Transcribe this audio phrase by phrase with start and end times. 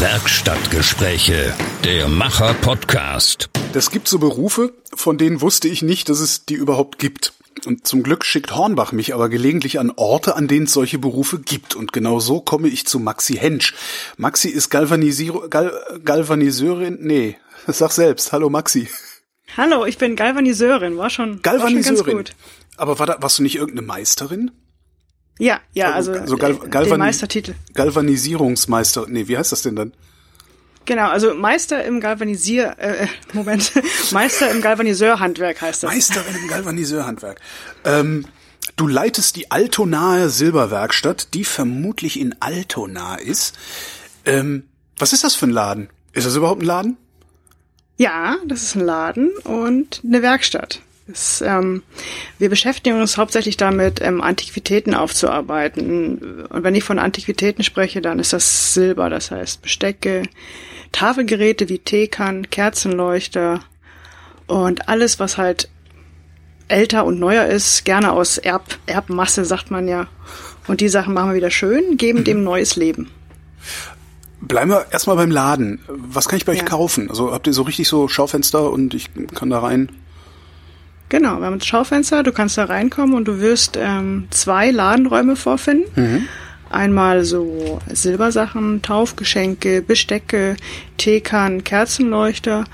[0.00, 3.50] Werkstattgespräche, der Macher-Podcast.
[3.72, 7.32] Das gibt so Berufe, von denen wusste ich nicht, dass es die überhaupt gibt.
[7.66, 11.40] Und zum Glück schickt Hornbach mich aber gelegentlich an Orte, an denen es solche Berufe
[11.40, 11.74] gibt.
[11.74, 13.74] Und genau so komme ich zu Maxi Hensch.
[14.16, 15.72] Maxi ist Galvanisier Gal
[16.04, 16.98] Galvaniseurin.
[17.00, 17.36] Nee,
[17.66, 18.30] sag selbst.
[18.30, 18.86] Hallo Maxi.
[19.56, 20.96] Hallo, ich bin Galvaniseurin.
[20.96, 21.84] War schon, Galvaniseurin.
[21.84, 22.36] War schon ganz gut.
[22.76, 24.52] Aber war da, warst du nicht irgendeine Meisterin?
[25.38, 27.54] Ja, ja, also, also Gal äh, Galvan Meistertitel.
[27.74, 29.06] Galvanisierungsmeister.
[29.08, 29.92] Nee, wie heißt das denn dann?
[30.84, 33.72] Genau, also Meister im Galvanisier, äh, Moment,
[34.10, 35.92] Meister im Galvaniseurhandwerk heißt das.
[35.92, 37.40] Meisterin im Galvaniseurhandwerk.
[37.84, 38.24] Ähm,
[38.76, 43.54] du leitest die Altonaer Silberwerkstatt, die vermutlich in Altona ist.
[44.24, 44.64] Ähm,
[44.98, 45.90] was ist das für ein Laden?
[46.12, 46.96] Ist das überhaupt ein Laden?
[47.98, 50.80] Ja, das ist ein Laden und eine Werkstatt.
[51.08, 51.82] Das, ähm,
[52.38, 56.46] wir beschäftigen uns hauptsächlich damit, ähm, Antiquitäten aufzuarbeiten.
[56.50, 60.24] Und wenn ich von Antiquitäten spreche, dann ist das Silber, das heißt Bestecke,
[60.92, 63.60] Tafelgeräte wie Teekern, Kerzenleuchter
[64.46, 65.70] und alles, was halt
[66.68, 70.08] älter und neuer ist, gerne aus Erb, Erbmasse, sagt man ja.
[70.66, 73.10] Und die Sachen machen wir wieder schön, geben dem neues Leben.
[74.42, 75.80] Bleiben wir erstmal beim Laden.
[75.88, 76.64] Was kann ich bei euch Ja.
[76.66, 77.08] kaufen?
[77.08, 79.90] Also habt ihr so richtig so Schaufenster und ich kann da rein?
[81.08, 85.36] Genau, wir haben ein Schaufenster, du kannst da reinkommen und du wirst ähm, zwei Ladenräume
[85.36, 86.28] vorfinden.
[86.70, 90.56] Einmal so Silbersachen, Taufgeschenke, Bestecke,
[90.98, 92.64] Teekern, Kerzenleuchter.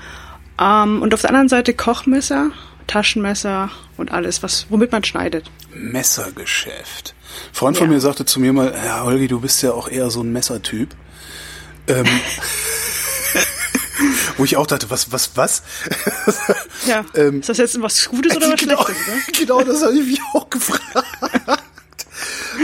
[0.59, 2.51] Ähm, und auf der anderen Seite Kochmesser,
[2.87, 5.49] Taschenmesser und alles, was womit man schneidet.
[5.73, 7.15] Messergeschäft.
[7.51, 7.93] Ein Freund von Ja.
[7.93, 10.89] mir sagte zu mir mal, ja, Holgi, du bist ja auch eher so ein Messertyp.
[11.87, 12.05] Ähm,
[14.37, 15.63] wo ich auch dachte, was, was, was?
[16.85, 19.37] Ja, Ähm, ist das jetzt was Gutes oder was genau, Schlechtes?
[19.39, 20.83] Genau, das habe ich mich auch gefragt.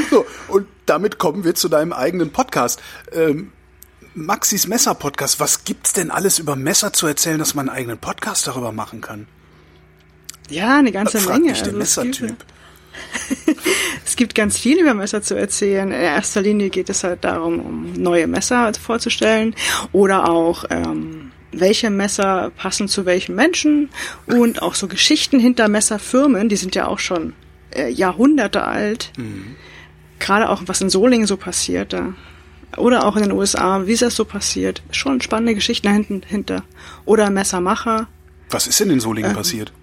[0.09, 2.81] So, und damit kommen wir zu deinem eigenen Podcast.
[3.11, 3.51] Ähm,
[4.13, 5.39] Maxis Messer Podcast.
[5.39, 9.01] Was gibt's denn alles über Messer zu erzählen, dass man einen eigenen Podcast darüber machen
[9.01, 9.27] kann?
[10.49, 11.51] Ja, eine ganze Fragt Menge.
[11.51, 12.35] mich der Also Messertyp.
[14.05, 15.87] Es gibt ganz viel über Messer zu erzählen.
[15.87, 19.55] In erster Linie geht es halt darum, um neue Messer vorzustellen
[19.93, 23.89] oder auch ähm, welche Messer passen zu welchen Menschen
[24.25, 27.33] und auch so Geschichten hinter Messerfirmen, die sind ja auch schon
[27.71, 29.11] äh, Jahrhunderte alt.
[30.19, 32.13] Gerade auch was in Solingen so passiert da.
[32.77, 34.81] Oder auch in den USA, wie ist das so passiert?
[34.91, 36.63] Schon spannende Geschichten hinten hinter.
[37.05, 38.07] Oder Messermacher.
[38.49, 38.99] Was ist denn in Ähm.
[39.01, 39.73] Solingen passiert?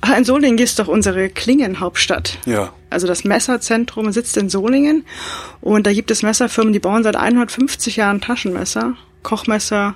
[0.00, 2.38] Ah, in Solingen ist doch unsere Klingenhauptstadt.
[2.46, 2.72] Ja.
[2.88, 5.04] Also das Messerzentrum sitzt in Solingen
[5.60, 9.94] und da gibt es Messerfirmen, die bauen seit 150 Jahren Taschenmesser, Kochmesser.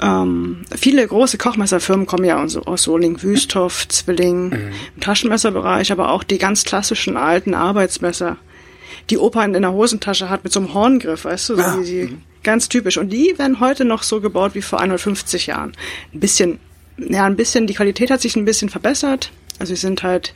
[0.00, 6.24] Ähm, viele große Kochmesserfirmen kommen ja aus, aus Solingen, Wüsthoff, Zwilling, im Taschenmesserbereich, aber auch
[6.24, 8.36] die ganz klassischen alten Arbeitsmesser,
[9.10, 11.84] die Opa in der Hosentasche hat mit so einem Horngriff, weißt du, so Ah, wie
[11.84, 12.96] die, ganz typisch.
[12.96, 15.72] Und die werden heute noch so gebaut wie vor 150 Jahren.
[16.14, 16.58] Ein bisschen,
[16.96, 19.30] ja, ein bisschen, die Qualität hat sich ein bisschen verbessert.
[19.58, 20.32] Also sie sind halt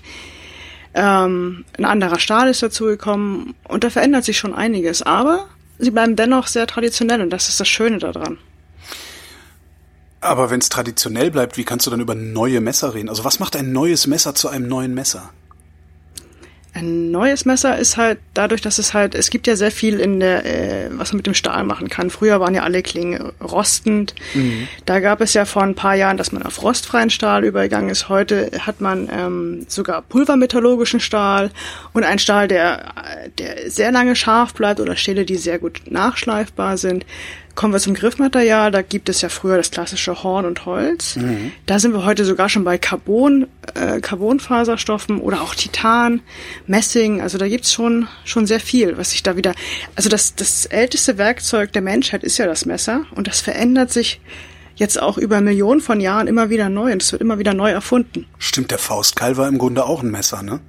[0.95, 5.03] ähm, ein anderer Stahl ist dazugekommen und da verändert sich schon einiges.
[5.03, 5.47] Aber
[5.78, 8.39] sie bleiben dennoch sehr traditionell und das ist das Schöne daran.
[10.21, 13.09] Aber wenn es traditionell bleibt, wie kannst du dann über neue Messer reden?
[13.09, 15.31] Also was macht ein neues Messer zu einem neuen Messer?
[16.77, 20.21] Ein neues Messer ist halt dadurch, dass es halt, es gibt ja sehr viel in
[20.21, 22.10] der, äh, was man mit dem Stahl machen kann.
[22.10, 24.15] Früher waren ja alle Klingen rostend.
[24.84, 28.10] Da gab es ja vor ein paar Jahren, dass man auf rostfreien Stahl übergegangen ist.
[28.10, 31.50] Heute hat man ähm, sogar pulvermetallurgischen Stahl
[31.94, 32.93] und einen Stahl, der,
[33.38, 37.06] der sehr lange scharf bleibt oder Stähle, die sehr gut nachschleifbar sind.
[37.56, 41.17] Kommen wir zum Griffmaterial, da gibt es ja früher das klassische Horn und Holz.
[41.65, 46.21] Da sind wir heute sogar schon bei Carbon, äh, Carbonfaserstoffen oder auch Titan,
[46.66, 47.22] Messing.
[47.22, 49.55] Also da gibt's schon, schon sehr viel, was sich da wieder.
[49.95, 54.21] Also das, das älteste Werkzeug der Menschheit ist ja das Messer und das verändert sich
[54.77, 57.71] jetzt auch über Millionen von Jahren immer wieder neu und es wird immer wieder neu
[57.71, 58.27] erfunden.
[58.39, 60.61] Stimmt, der Faustkeil war im Grunde auch ein Messer, ne?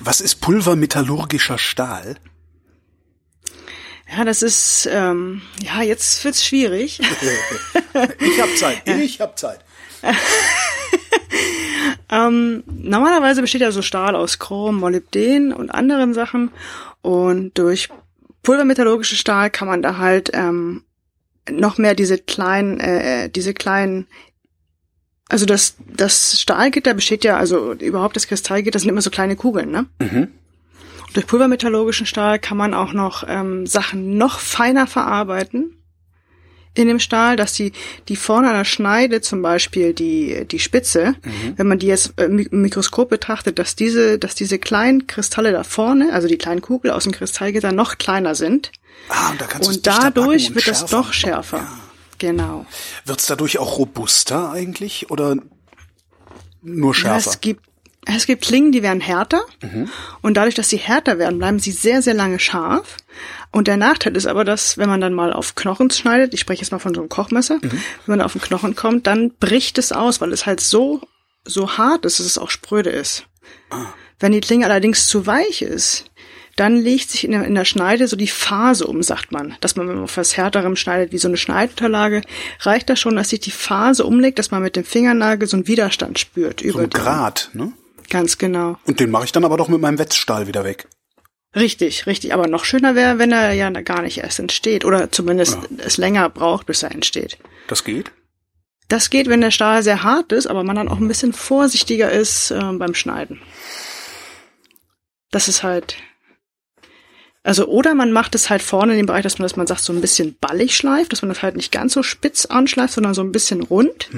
[0.00, 2.16] Was ist pulvermetallurgischer Stahl?
[4.10, 7.00] Ja, das ist, ähm, ja, jetzt wird's schwierig.
[8.20, 9.60] Ich hab Zeit, ich hab Zeit.
[12.10, 16.50] Ähm, normalerweise besteht ja so Stahl aus Chrom, Molybden und anderen Sachen.
[17.02, 17.88] Und durch
[18.42, 20.84] pulvermetallurgische Stahl kann man da halt ähm,
[21.50, 24.06] noch mehr diese kleinen, äh, diese kleinen,
[25.28, 29.70] also das, das Stahlgitter besteht ja, also überhaupt das Kristallgitter sind immer so kleine Kugeln,
[29.70, 29.86] ne?
[30.00, 30.28] Mhm.
[31.14, 35.74] Durch pulvermetallurgischen Stahl kann man auch noch ähm, Sachen noch feiner verarbeiten
[36.74, 37.72] in dem Stahl, dass die,
[38.08, 41.16] die vorne an der Schneide zum Beispiel die, die Spitze,
[41.56, 45.64] wenn man die jetzt äh, im Mikroskop betrachtet, dass diese, dass diese kleinen Kristalle da
[45.64, 48.70] vorne, also die kleinen Kugel aus dem Kristallgitter noch kleiner sind
[49.08, 50.96] Ah, und da kannst du es Und dadurch und wird das schärfer.
[50.96, 51.66] doch schärfer.
[52.18, 52.66] Genau.
[53.06, 55.36] Wird's dadurch auch robuster eigentlich oder
[56.62, 57.30] nur Ja, schärfer?
[57.30, 57.64] es gibt
[58.16, 59.88] es gibt Klingen, die werden härter Mhm.
[60.22, 62.96] und dadurch, dass sie härter werden, bleiben sie sehr, sehr lange scharf.
[63.50, 66.62] Und der Nachteil ist aber, dass wenn man dann mal auf Knochen schneidet, ich spreche
[66.62, 67.70] jetzt mal von so einem Kochmesser, Mhm.
[67.70, 71.00] wenn man auf den Knochen kommt, dann bricht es aus, weil es halt so
[71.44, 73.24] so hart ist, dass es auch spröde ist.
[73.70, 73.86] Ah.
[74.20, 76.04] Wenn die Klinge allerdings zu weich ist,
[76.56, 79.56] dann legt sich in der, in der Schneide so die Phase um, sagt man.
[79.62, 82.20] Dass man, wenn man auf was Härterem schneidet, wie so eine Schneidunterlage,
[82.60, 85.68] reicht das schon, dass sich die Phase umlegt, dass man mit dem Fingernagel so einen
[85.68, 87.72] Widerstand spürt so über ein Grad, ne?
[88.08, 88.76] Ganz genau.
[88.86, 90.88] Und den mache ich dann aber doch mit meinem Wetzstahl wieder weg.
[91.54, 92.34] Richtig, richtig.
[92.34, 96.28] Aber noch schöner wäre, wenn er ja gar nicht erst entsteht oder zumindest es länger
[96.28, 97.38] braucht, bis er entsteht.
[97.68, 98.12] Das geht?
[98.88, 102.10] Das geht, wenn der Stahl sehr hart ist, aber man dann auch ein bisschen vorsichtiger
[102.10, 103.40] ist äh, beim Schneiden.
[105.30, 105.96] Das ist halt.
[107.42, 109.80] Also, oder man macht es halt vorne in dem Bereich, dass man das, man sagt,
[109.80, 113.14] so ein bisschen ballig schleift, dass man das halt nicht ganz so spitz anschleift, sondern
[113.14, 114.08] so ein bisschen rund.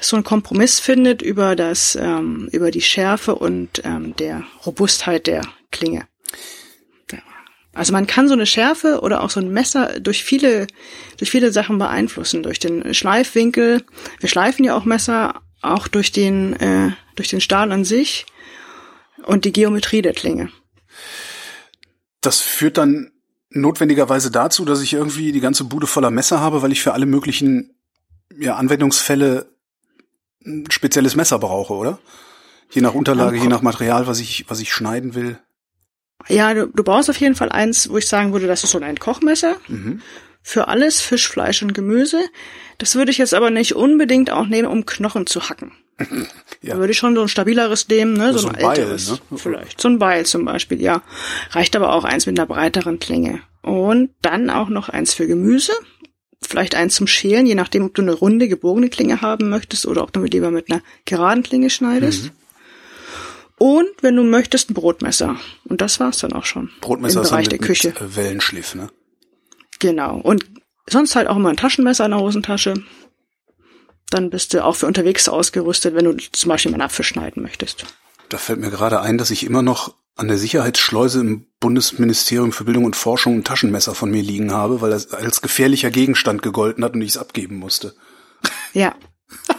[0.00, 5.26] Dass so ein Kompromiss findet über das, ähm, über die Schärfe und ähm, der Robustheit
[5.26, 6.06] der Klinge.
[7.72, 10.66] Also man kann so eine Schärfe oder auch so ein Messer durch viele,
[11.18, 12.42] durch viele Sachen beeinflussen.
[12.42, 13.84] Durch den Schleifwinkel.
[14.18, 18.26] Wir schleifen ja auch Messer auch durch den, äh, durch den Stahl an sich
[19.24, 20.50] und die Geometrie der Klinge.
[22.20, 23.12] Das führt dann
[23.50, 27.06] notwendigerweise dazu, dass ich irgendwie die ganze Bude voller Messer habe, weil ich für alle
[27.06, 27.76] möglichen
[28.36, 29.54] ja, Anwendungsfälle
[30.44, 31.98] ein spezielles Messer brauche, oder?
[32.70, 35.38] Je nach Unterlage, je nach Material, was ich, was ich schneiden will.
[36.28, 38.78] Ja, du, du brauchst auf jeden Fall eins, wo ich sagen würde, das ist so
[38.78, 39.56] ein Kochmesser.
[40.42, 42.20] Für alles, Fisch, Fleisch und Gemüse.
[42.78, 45.72] Das würde ich jetzt aber nicht unbedingt auch nehmen, um Knochen zu hacken.
[46.62, 46.74] Ja.
[46.74, 48.34] Da würde ich schon so ein stabileres nehmen, ne?
[48.34, 49.18] So, So ein, ein Beil, älteres.
[49.30, 49.38] ne?
[49.38, 49.80] Vielleicht.
[49.80, 51.00] So ein Beil zum Beispiel, ja.
[51.52, 53.40] Reicht aber auch eins mit einer breiteren Klinge.
[53.62, 55.72] Und dann auch noch eins für Gemüse.
[56.42, 60.02] Vielleicht eins zum Schälen, je nachdem, ob du eine runde, gebogene Klinge haben möchtest oder
[60.02, 62.24] ob du lieber mit einer geraden Klinge schneidest.
[62.24, 62.30] Mhm.
[63.58, 65.36] Und wenn du möchtest, ein Brotmesser.
[65.64, 66.70] Und das war's dann auch schon.
[66.80, 67.88] Brotmesser Im Bereich mit, der Küche.
[67.88, 68.88] mit Wellenschliff, ne?
[69.80, 70.18] Genau.
[70.18, 70.46] Und
[70.88, 72.74] sonst halt auch immer ein Taschenmesser in der Hosentasche.
[74.08, 77.42] Dann bist du auch für unterwegs ausgerüstet, wenn du zum Beispiel mal einen Apfel schneiden
[77.42, 77.84] möchtest.
[78.30, 82.64] Da fällt mir gerade ein, dass ich immer noch an der Sicherheitsschleuse im Bundesministerium für
[82.64, 86.84] Bildung und Forschung ein Taschenmesser von mir liegen habe, weil das als gefährlicher Gegenstand gegolten
[86.84, 87.94] hat und ich es abgeben musste.
[88.72, 88.94] Ja.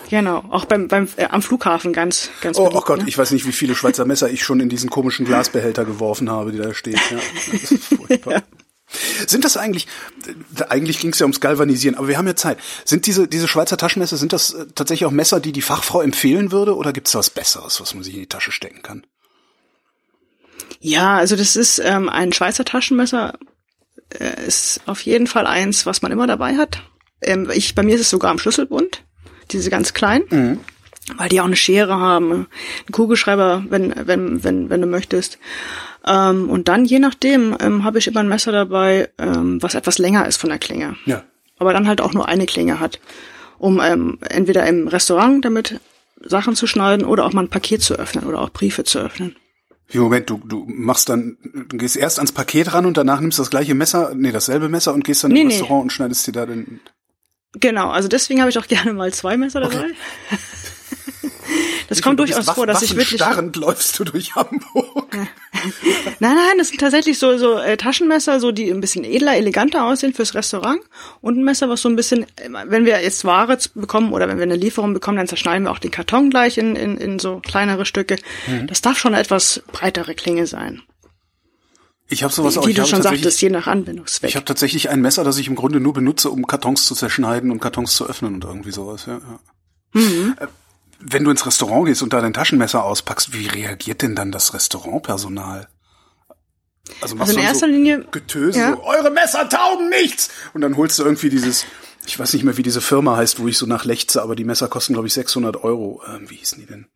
[0.10, 0.44] Genau.
[0.50, 3.06] Auch beim, beim, äh, am Flughafen ganz, ganz Oh, oh beliebt, Gott, ne?
[3.08, 6.52] ich weiß nicht, wie viele Schweizer Messer ich schon in diesen komischen Glasbehälter geworfen habe,
[6.52, 7.00] die da stehen.
[7.10, 8.44] Ja, das ist furchtbar.
[9.28, 9.88] Sind das eigentlich,
[10.70, 12.58] eigentlich ging es ja ums Galvanisieren, aber wir haben ja Zeit.
[12.86, 16.52] Sind diese, diese Schweizer Taschenmesser, sind das äh, tatsächlich auch Messer, die die Fachfrau empfehlen
[16.52, 19.06] würde oder gibt es was Besseres, was man sich in die Tasche stecken kann?
[20.80, 23.38] Ja, also das ist ähm, ein Schweizer Taschenmesser,
[24.20, 26.82] äh, ist auf jeden Fall eins, was man immer dabei hat.
[27.22, 29.04] Ähm, ich, bei mir ist es sogar am Schlüsselbund,
[29.52, 30.60] diese ganz kleinen,
[31.18, 32.48] weil die auch eine Schere haben, einen
[32.92, 35.40] Kugelschreiber, wenn, wenn, wenn, wenn du möchtest.
[36.06, 39.98] Ähm, und dann, je nachdem, ähm, habe ich immer ein Messer dabei, ähm, was etwas
[39.98, 40.96] länger ist von der Klinge.
[41.06, 41.24] Ja.
[41.60, 43.00] aber dann halt auch nur eine Klinge hat,
[43.60, 45.80] um ähm, entweder im Restaurant damit
[46.24, 49.36] Sachen zu schneiden oder auch mal ein Paket zu öffnen oder auch Briefe zu öffnen.
[49.90, 53.40] Wie Moment, du, du machst dann, du gehst erst ans Paket ran und danach nimmst
[53.40, 55.54] das gleiche Messer, nee, dasselbe Messer und gehst dann Nee, im nee.
[55.54, 56.80] Restaurant und schneidest dir da den.
[57.60, 59.86] Genau, also deswegen habe ich auch gerne mal zwei Messer dabei.
[61.92, 63.20] Das kommt Du bist durchaus vor, dass ich wirklich.
[63.20, 65.14] Nein, Starrend läufst du durch Hamburg.
[66.20, 70.14] nein, das sind tatsächlich so so äh, Taschenmesser, so die ein bisschen edler, eleganter aussehen
[70.14, 70.80] fürs Restaurant
[71.20, 74.38] und ein Messer, was so ein bisschen, äh, wenn wir jetzt Ware bekommen oder wenn
[74.38, 77.42] wir eine Lieferung bekommen, dann zerschneiden wir auch den Karton gleich in in, in so
[77.46, 78.16] kleinere Stücke.
[78.48, 78.68] Mhm.
[78.68, 80.82] Das darf schon eine etwas breitere Klinge sein,
[82.08, 82.68] Ich habe sowas auch.
[82.68, 84.30] wie ich du schon sagtest, je nach Anwendungszweck.
[84.30, 87.52] Ich habe tatsächlich ein Messer, das ich im Grunde nur benutze, um Kartons zu zerschneiden
[87.52, 89.08] und Kartons zu öffnen und irgendwie sowas.
[89.08, 89.40] Ja, ja.
[89.94, 90.36] Mhm.
[91.04, 94.54] Wenn du ins Restaurant gehst und da dein Taschenmesser auspackst, wie reagiert denn dann das
[94.54, 95.68] Restaurantpersonal?
[97.02, 98.74] Also, machst Also in erster so Linie- Getöse, Ja.
[98.74, 100.30] so, eure Messer taugen nichts!
[100.54, 101.66] Und dann holst du irgendwie dieses,
[102.06, 104.44] ich weiß nicht mehr, wie diese Firma heißt, wo ich so nach lechze, aber die
[104.44, 106.02] Messer kosten, glaube ich, 600 Euro.
[106.08, 106.88] Ähm, wie hießen die denn?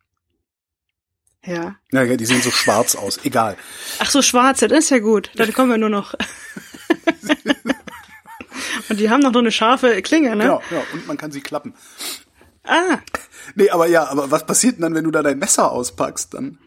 [1.44, 1.76] ja.
[1.92, 3.24] Naja, die sehen so schwarz aus.
[3.24, 3.56] Egal.
[4.00, 5.30] Ach so, schwarze, das ist ja gut.
[5.36, 6.14] Dann kommen wir nur noch.
[8.88, 10.44] Und die haben noch so eine scharfe Klinge, ne?
[10.44, 11.74] Genau, ja, und man kann sie klappen.
[12.66, 12.98] Ah,
[13.54, 16.34] Nee, aber ja, aber was passiert denn dann, wenn du da dein Messer auspackst?
[16.34, 16.58] Dann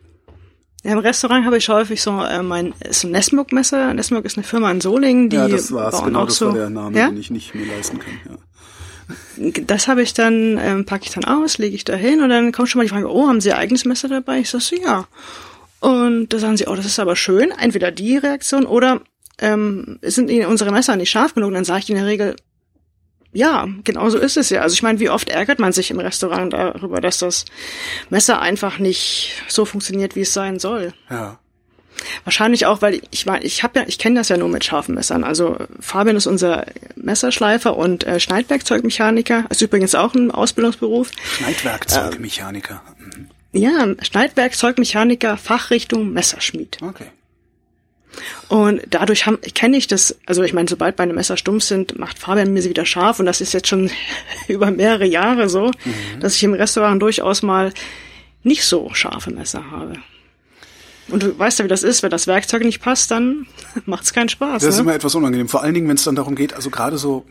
[0.83, 3.93] ja, im Restaurant habe ich häufig so äh, mein so ein Nesmuk-Messer.
[3.93, 6.01] Nesmuk ist eine Firma in Solingen, die ja, das war's.
[6.03, 6.47] Genau, auch das so.
[6.47, 7.09] war der Name, ja?
[7.09, 8.13] den ich nicht mir leisten kann.
[8.25, 9.51] Ja.
[9.65, 12.51] Das habe ich dann, ähm, packe ich dann aus, lege ich da hin und dann
[12.51, 14.39] kommt schon mal die Frage, oh, haben Sie Ihr eigenes Messer dabei?
[14.39, 15.07] Ich sag so, ja.
[15.79, 17.51] Und da sagen sie, oh, das ist aber schön.
[17.51, 19.01] Entweder die Reaktion oder
[19.39, 21.49] ähm, sind Ihnen unsere Messer nicht scharf genug?
[21.49, 22.35] Und dann sage ich in der Regel,
[23.31, 24.61] ja, genau so ist es ja.
[24.61, 27.45] Also ich meine, wie oft ärgert man sich im Restaurant darüber, dass das
[28.09, 30.93] Messer einfach nicht so funktioniert, wie es sein soll.
[31.09, 31.39] Ja.
[32.23, 34.95] Wahrscheinlich auch, weil ich meine, ich habe ja, ich kenne das ja nur mit scharfen
[34.95, 35.23] Messern.
[35.23, 41.11] Also Fabian ist unser Messerschleifer und äh, Schneidwerkzeugmechaniker, ist übrigens auch ein Ausbildungsberuf.
[41.37, 42.81] Schneidwerkzeugmechaniker.
[42.99, 46.77] Ähm, ja, Schneidwerkzeugmechaniker, Fachrichtung Messerschmied.
[46.81, 47.07] Okay.
[48.47, 52.53] Und dadurch kenne ich das, also ich meine, sobald meine Messer stumpf sind, macht Fabian
[52.53, 53.89] mir sie wieder scharf und das ist jetzt schon
[54.47, 56.19] über mehrere Jahre so, mhm.
[56.19, 57.73] dass ich im Restaurant durchaus mal
[58.43, 59.93] nicht so scharfe Messer habe.
[61.09, 63.47] Und du weißt ja, wie das ist, wenn das Werkzeug nicht passt, dann
[63.85, 64.61] macht es keinen Spaß.
[64.61, 64.83] Das ist ne?
[64.83, 65.47] immer etwas unangenehm.
[65.47, 67.25] Vor allen Dingen, wenn es dann darum geht, also gerade so,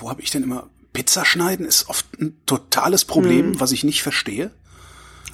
[0.00, 3.60] wo habe ich denn immer Pizza schneiden ist oft ein totales Problem, mhm.
[3.60, 4.50] was ich nicht verstehe.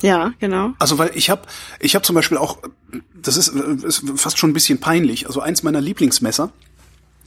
[0.00, 0.72] Ja, genau.
[0.78, 1.42] Also weil ich habe
[1.80, 2.58] ich hab zum Beispiel auch,
[3.14, 6.52] das ist, ist fast schon ein bisschen peinlich, also eins meiner Lieblingsmesser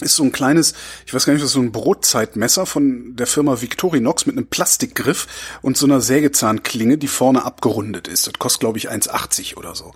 [0.02, 0.74] ist so ein kleines,
[1.06, 5.28] ich weiß gar nicht, ist so ein Brotzeitmesser von der Firma Victorinox mit einem Plastikgriff
[5.62, 8.28] und so einer Sägezahnklinge, die vorne abgerundet ist.
[8.28, 9.94] Das kostet, glaube ich, 1,80 oder so.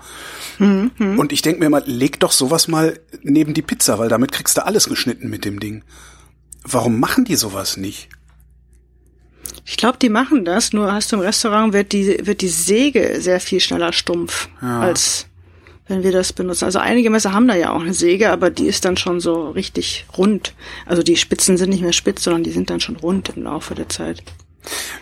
[0.60, 0.92] Mhm.
[1.18, 4.58] Und ich denke mir mal, leg doch sowas mal neben die Pizza, weil damit kriegst
[4.58, 5.84] du alles geschnitten mit dem Ding.
[6.64, 8.10] Warum machen die sowas nicht?
[9.66, 13.20] Ich glaube, die machen das, nur hast du im Restaurant wird die, wird die Säge
[13.20, 14.80] sehr viel schneller stumpf ja.
[14.80, 15.28] als
[15.88, 16.66] wenn wir das benutzen.
[16.66, 19.50] Also einige Messer haben da ja auch eine Säge, aber die ist dann schon so
[19.50, 20.54] richtig rund.
[20.86, 23.76] Also die Spitzen sind nicht mehr spitz, sondern die sind dann schon rund im Laufe
[23.76, 24.24] der Zeit.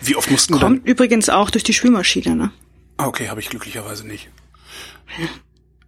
[0.02, 0.84] Wie oft mussten Kommt dann?
[0.84, 2.52] übrigens auch durch die Spülmaschine, ne?
[2.98, 4.30] Ah, okay, habe ich glücklicherweise nicht.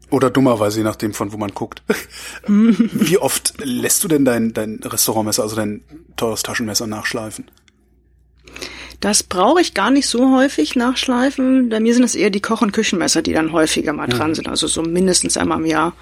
[0.09, 1.83] Oder dummerweise, je nachdem, von wo man guckt.
[2.47, 5.81] Wie oft lässt du denn dein, dein Restaurantmesser, also dein
[6.15, 7.49] teures Taschenmesser nachschleifen?
[8.99, 11.69] Das brauche ich gar nicht so häufig nachschleifen.
[11.69, 14.35] Bei mir sind es eher die Koch- und Küchenmesser, die dann häufiger mal dran mhm.
[14.35, 15.93] sind, also so mindestens einmal im Jahr.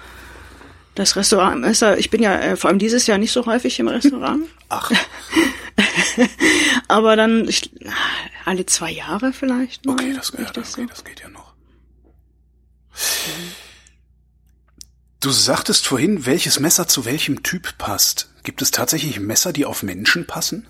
[0.94, 4.46] Das Restaurantmesser, ich bin ja äh, vor allem dieses Jahr nicht so häufig im Restaurant.
[4.68, 4.92] Ach.
[6.88, 7.72] Aber dann ich,
[8.44, 9.84] alle zwei Jahre vielleicht.
[9.86, 10.82] Mal, okay, das, ja, das, so.
[10.82, 11.52] okay, das geht ja noch.
[15.20, 18.30] Du sagtest vorhin, welches Messer zu welchem Typ passt.
[18.44, 20.66] Gibt es tatsächlich Messer, die auf Menschen passen?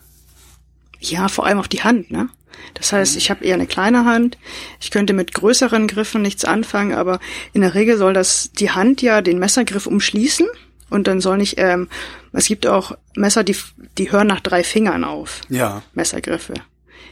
[1.10, 2.28] Ja, vor allem auf die Hand, ne?
[2.74, 4.38] Das heißt, ich habe eher eine kleine Hand.
[4.80, 7.20] Ich könnte mit größeren Griffen nichts anfangen, aber
[7.52, 10.46] in der Regel soll das die Hand ja den Messergriff umschließen
[10.90, 11.54] und dann soll nicht.
[11.58, 11.88] Ähm,
[12.32, 13.56] es gibt auch Messer, die
[13.98, 15.40] die hören nach drei Fingern auf.
[15.48, 15.82] Ja.
[15.92, 16.54] Messergriffe.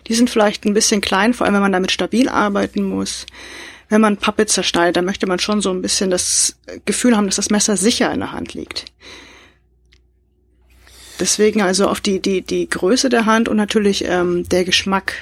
[0.08, 3.26] Die sind vielleicht ein bisschen klein, vor allem wenn man damit stabil arbeiten muss.
[3.88, 6.56] Wenn man Pappe zerschneidet, dann möchte man schon so ein bisschen das
[6.86, 8.86] Gefühl haben, dass das Messer sicher in der Hand liegt.
[11.20, 15.14] Deswegen also auf die, die, die Größe der Hand und natürlich ähm, der Geschmack.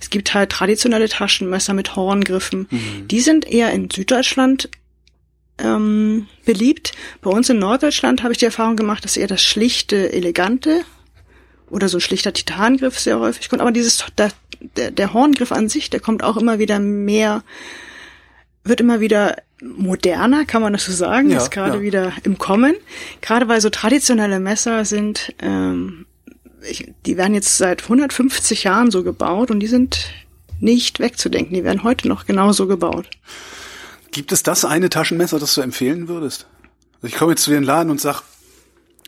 [0.00, 2.66] Es gibt halt traditionelle Taschenmesser mit Horngriffen.
[2.70, 3.08] Mhm.
[3.08, 4.68] Die sind eher in Süddeutschland
[5.58, 6.92] ähm, beliebt.
[7.22, 10.82] Bei uns in Norddeutschland habe ich die Erfahrung gemacht, dass eher das schlichte, elegante
[11.68, 13.62] oder so ein schlichter Titangriff sehr häufig kommt.
[13.62, 14.32] Aber dieses der,
[14.76, 17.42] der, der Horngriff an sich, der kommt auch immer wieder mehr,
[18.64, 21.82] wird immer wieder moderner, kann man das so sagen, ja, ist gerade ja.
[21.82, 22.74] wieder im Kommen.
[23.20, 26.06] Gerade weil so traditionelle Messer sind, ähm,
[26.62, 30.10] ich, die werden jetzt seit 150 Jahren so gebaut und die sind
[30.60, 31.54] nicht wegzudenken.
[31.54, 33.08] Die werden heute noch genauso gebaut.
[34.10, 36.46] Gibt es das eine Taschenmesser, das du empfehlen würdest?
[36.96, 38.22] Also ich komme jetzt zu dir in den Laden und sag,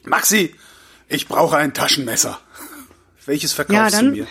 [0.04, 0.54] Maxi,
[1.08, 2.38] ich brauche ein Taschenmesser.
[3.26, 4.26] Welches verkaufst ja, dann, du mir?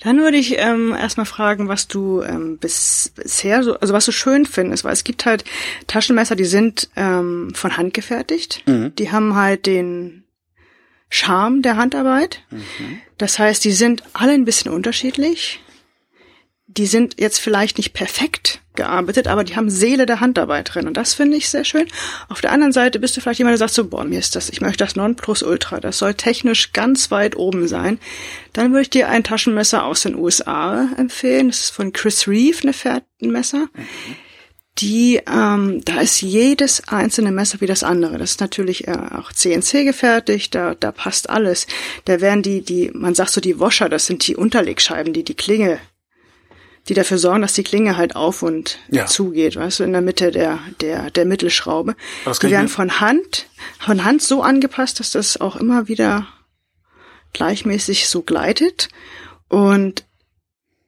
[0.00, 4.12] Dann würde ich ähm, erstmal fragen, was du ähm, bis, bisher so, also was du
[4.12, 5.44] schön findest, weil es gibt halt
[5.86, 8.62] Taschenmesser, die sind ähm, von Hand gefertigt.
[8.66, 8.94] Mhm.
[8.96, 10.24] Die haben halt den
[11.08, 12.42] Charme der Handarbeit.
[12.50, 13.00] Mhm.
[13.18, 15.60] Das heißt, die sind alle ein bisschen unterschiedlich.
[16.68, 20.96] Die sind jetzt vielleicht nicht perfekt, gearbeitet, aber die haben Seele der Handarbeit drin und
[20.96, 21.88] das finde ich sehr schön.
[22.28, 24.50] Auf der anderen Seite bist du vielleicht jemand, der sagt so, boah, mir ist das,
[24.50, 27.98] ich möchte das Nonplusultra, das soll technisch ganz weit oben sein.
[28.52, 31.48] Dann würde ich dir ein Taschenmesser aus den USA empfehlen.
[31.48, 32.72] Das ist von Chris Reeve,
[33.22, 33.68] ein Messer.
[34.78, 38.18] Die, ähm, da ist jedes einzelne Messer wie das andere.
[38.18, 41.66] Das ist natürlich äh, auch CNC gefertigt, da, da passt alles.
[42.04, 45.34] Da werden die, die, man sagt so die Washer, das sind die Unterlegscheiben, die die
[45.34, 45.78] Klinge
[46.88, 49.06] die dafür sorgen, dass die Klinge halt auf und ja.
[49.06, 51.96] zugeht, weißt du, in der Mitte der, der, der Mittelschraube.
[52.42, 53.46] Die werden von Hand,
[53.78, 56.28] von Hand so angepasst, dass das auch immer wieder
[57.32, 58.88] gleichmäßig so gleitet.
[59.48, 60.04] Und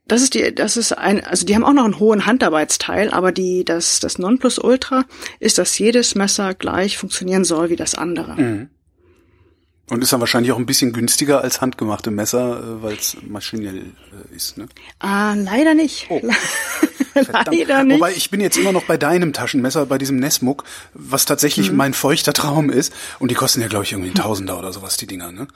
[0.07, 3.31] das ist die, das ist ein, also die haben auch noch einen hohen Handarbeitsteil, aber
[3.31, 5.05] die, das, das Nonplusultra
[5.39, 8.41] ist, dass jedes Messer gleich funktionieren soll wie das andere.
[8.41, 8.71] Mhm.
[9.91, 13.79] Und ist dann wahrscheinlich auch ein bisschen günstiger als handgemachte Messer, äh, weil es maschinell
[13.79, 14.69] äh, ist, ne?
[14.99, 16.07] Ah, leider nicht.
[16.11, 16.21] Oh.
[17.33, 17.97] leider nicht.
[17.97, 20.65] Wobei ich bin jetzt immer noch bei deinem Taschenmesser, bei diesem Nesmuk,
[20.95, 21.77] was tatsächlich Mhm.
[21.77, 22.93] mein feuchter Traum ist.
[23.19, 25.49] Und die kosten ja, glaube ich, irgendwie ein Tausender oder sowas, die Dinger, ne?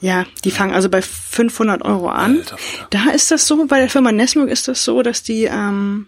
[0.00, 2.38] Ja, die fangen also bei 500 Euro an.
[2.38, 2.56] Alter.
[2.88, 6.06] Da ist das so, bei der Firma Nesmuk ist das so, dass die, ähm,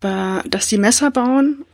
[0.00, 1.64] dass die Messer bauen,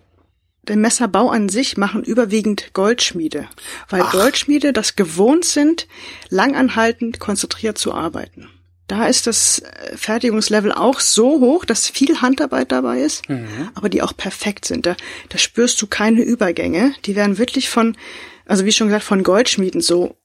[0.68, 3.48] den Messerbau an sich machen überwiegend Goldschmiede,
[3.88, 5.86] weil Goldschmiede das gewohnt sind,
[6.28, 8.48] langanhaltend konzentriert zu arbeiten.
[8.88, 13.28] Da ist das äh, Fertigungslevel auch so hoch, dass viel Handarbeit dabei ist,
[13.74, 14.86] aber die auch perfekt sind.
[14.86, 14.96] Da,
[15.28, 16.94] da spürst du keine Übergänge.
[17.04, 17.96] Die werden wirklich von,
[18.44, 20.16] also wie schon gesagt, von Goldschmieden so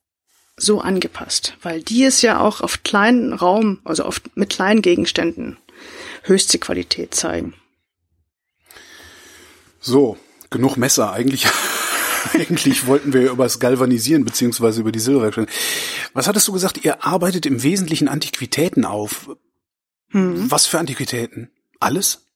[0.58, 5.58] so angepasst, weil die es ja auch auf kleinen Raum, also oft mit kleinen Gegenständen
[6.24, 7.56] höchste Qualität zeigen.
[9.80, 10.18] So,
[10.51, 11.12] genug Messer.
[11.12, 11.48] Eigentlich,
[12.34, 15.50] eigentlich wollten wir über das Galvanisieren beziehungsweise über die Silberwerkstatt.
[16.13, 16.86] Was hattest du gesagt?
[16.86, 19.36] Ihr arbeitet im Wesentlichen Antiquitäten auf.
[20.12, 20.51] Hm.
[20.51, 21.50] Was für Antiquitäten?
[21.79, 22.27] Alles?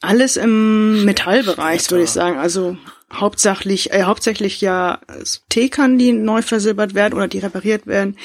[0.00, 2.38] Alles im Metallbereich, würde ich sagen.
[2.38, 2.76] Also
[3.12, 5.00] hauptsächlich, äh, hauptsächlich ja
[5.48, 8.16] Teekannen, die neu versilbert werden oder die repariert werden.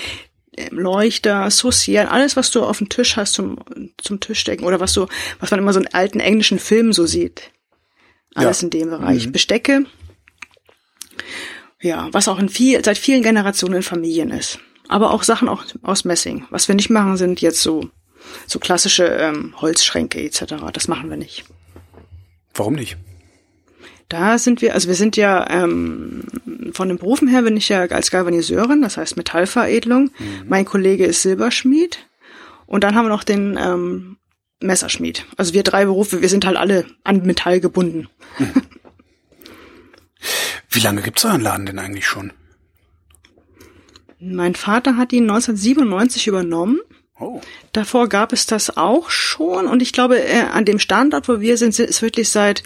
[0.58, 3.60] ähm, Leuchter, Saucieren, alles, was du auf dem Tisch hast zum,
[3.98, 5.08] zum Tischdecken oder was so,
[5.40, 7.52] was man immer so in alten englischen Filmen so sieht.
[8.40, 8.66] Alles Ja.
[8.66, 9.32] in dem Bereich.
[9.32, 9.86] Bestecke.
[11.82, 14.60] Ja, was auch in viel, seit vielen Generationen in Familien ist.
[14.88, 16.46] Aber auch Sachen auch aus Messing.
[16.50, 17.90] Was wir nicht machen, sind jetzt so,
[18.48, 20.56] so klassische ähm, Holzschränke etc.
[20.74, 21.46] Das machen wir nicht.
[22.54, 22.98] Warum nicht?
[24.10, 26.24] Da sind wir, also wir sind ja ähm,
[26.74, 30.10] von den Berufen her bin ich ja als Galvaniseurin, das heißt Metallveredelung.
[30.48, 32.00] Mein Kollege ist Silberschmied
[32.66, 34.18] und dann haben wir noch den ähm,
[34.60, 35.26] Messerschmied.
[35.38, 38.08] Also wir drei Berufe, wir sind halt alle an Metall gebunden.
[40.70, 42.32] Wie lange gibt's euren Laden denn eigentlich schon?
[44.20, 46.80] Mein Vater hat ihn 1997 übernommen.
[47.20, 47.42] Oh.
[47.72, 51.58] Davor gab es das auch schon und ich glaube, äh, an dem Standort, wo wir
[51.58, 52.64] sind, ist wirklich seit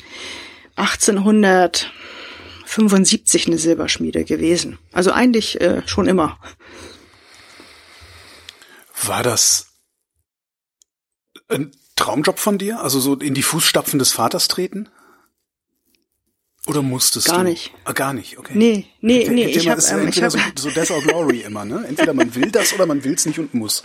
[0.76, 4.78] 1875 eine Silberschmiede gewesen.
[4.92, 6.38] Also eigentlich äh, schon immer.
[9.06, 9.74] War das
[11.50, 12.82] ein Traumjob von dir?
[12.82, 14.90] Also so in die Fußstapfen des Vaters treten?
[16.66, 17.50] Oder musstest Gar du?
[17.50, 17.72] nicht.
[17.84, 18.54] Ah, gar nicht, okay.
[18.56, 21.02] Nee, nee, nee, Entweder ich habe ist ähm, ich entweder hab, so, so Death or
[21.02, 21.84] Glory immer, ne?
[21.88, 23.84] Entweder man will das oder man will's nicht und muss.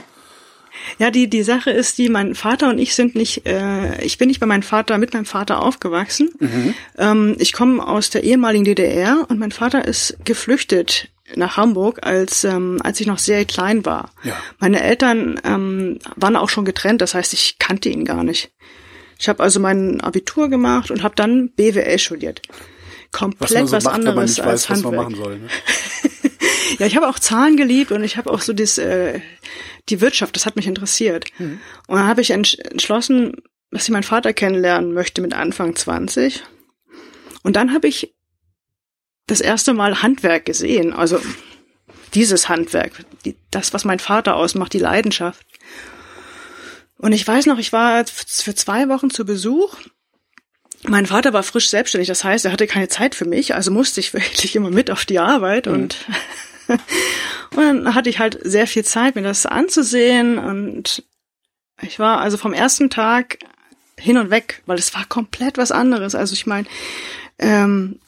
[0.99, 4.29] ja die die Sache ist, die mein Vater und ich sind nicht, äh, ich bin
[4.29, 6.31] nicht bei meinem Vater mit meinem Vater aufgewachsen.
[6.39, 6.75] Mhm.
[6.97, 12.45] Ähm, ich komme aus der ehemaligen DDR und mein Vater ist geflüchtet nach Hamburg, als
[12.45, 14.11] ähm, als ich noch sehr klein war.
[14.25, 14.37] Ja.
[14.59, 18.51] Meine Eltern ähm, waren auch schon getrennt, das heißt, ich kannte ihn gar nicht.
[19.19, 22.43] Ich habe also mein Abitur gemacht und habe dann BWL studiert.
[22.49, 25.05] Was Komplett man so was macht, anderes als weiß, was man Handwerk.
[25.05, 25.39] machen soll.
[25.39, 25.49] Ne?
[26.79, 29.21] Ja, ich habe auch Zahlen geliebt und ich habe auch so das, äh,
[29.89, 31.25] die Wirtschaft, das hat mich interessiert.
[31.39, 33.37] Und dann habe ich entsch entschlossen,
[33.71, 36.43] dass ich meinen Vater kennenlernen möchte mit Anfang 20.
[37.43, 38.15] Und dann habe ich
[39.29, 41.21] das erste Mal Handwerk gesehen, also
[42.15, 42.93] dieses Handwerk,
[43.25, 45.47] die, das, was mein Vater ausmacht, die Leidenschaft.
[46.97, 49.77] Und ich weiß noch, ich war für zwei Wochen zu Besuch
[50.85, 54.01] mein Vater war frisch selbstständig, das heißt, er hatte keine Zeit für mich, also musste
[54.01, 55.97] ich wirklich immer mit auf die Arbeit und,
[56.69, 56.77] und
[57.57, 61.03] dann hatte ich halt sehr viel Zeit, mir das anzusehen und
[61.83, 63.39] ich war also vom ersten Tag
[63.99, 66.15] hin und weg, weil es war komplett was anderes.
[66.15, 66.67] Also ich meine,
[67.39, 68.01] ähm,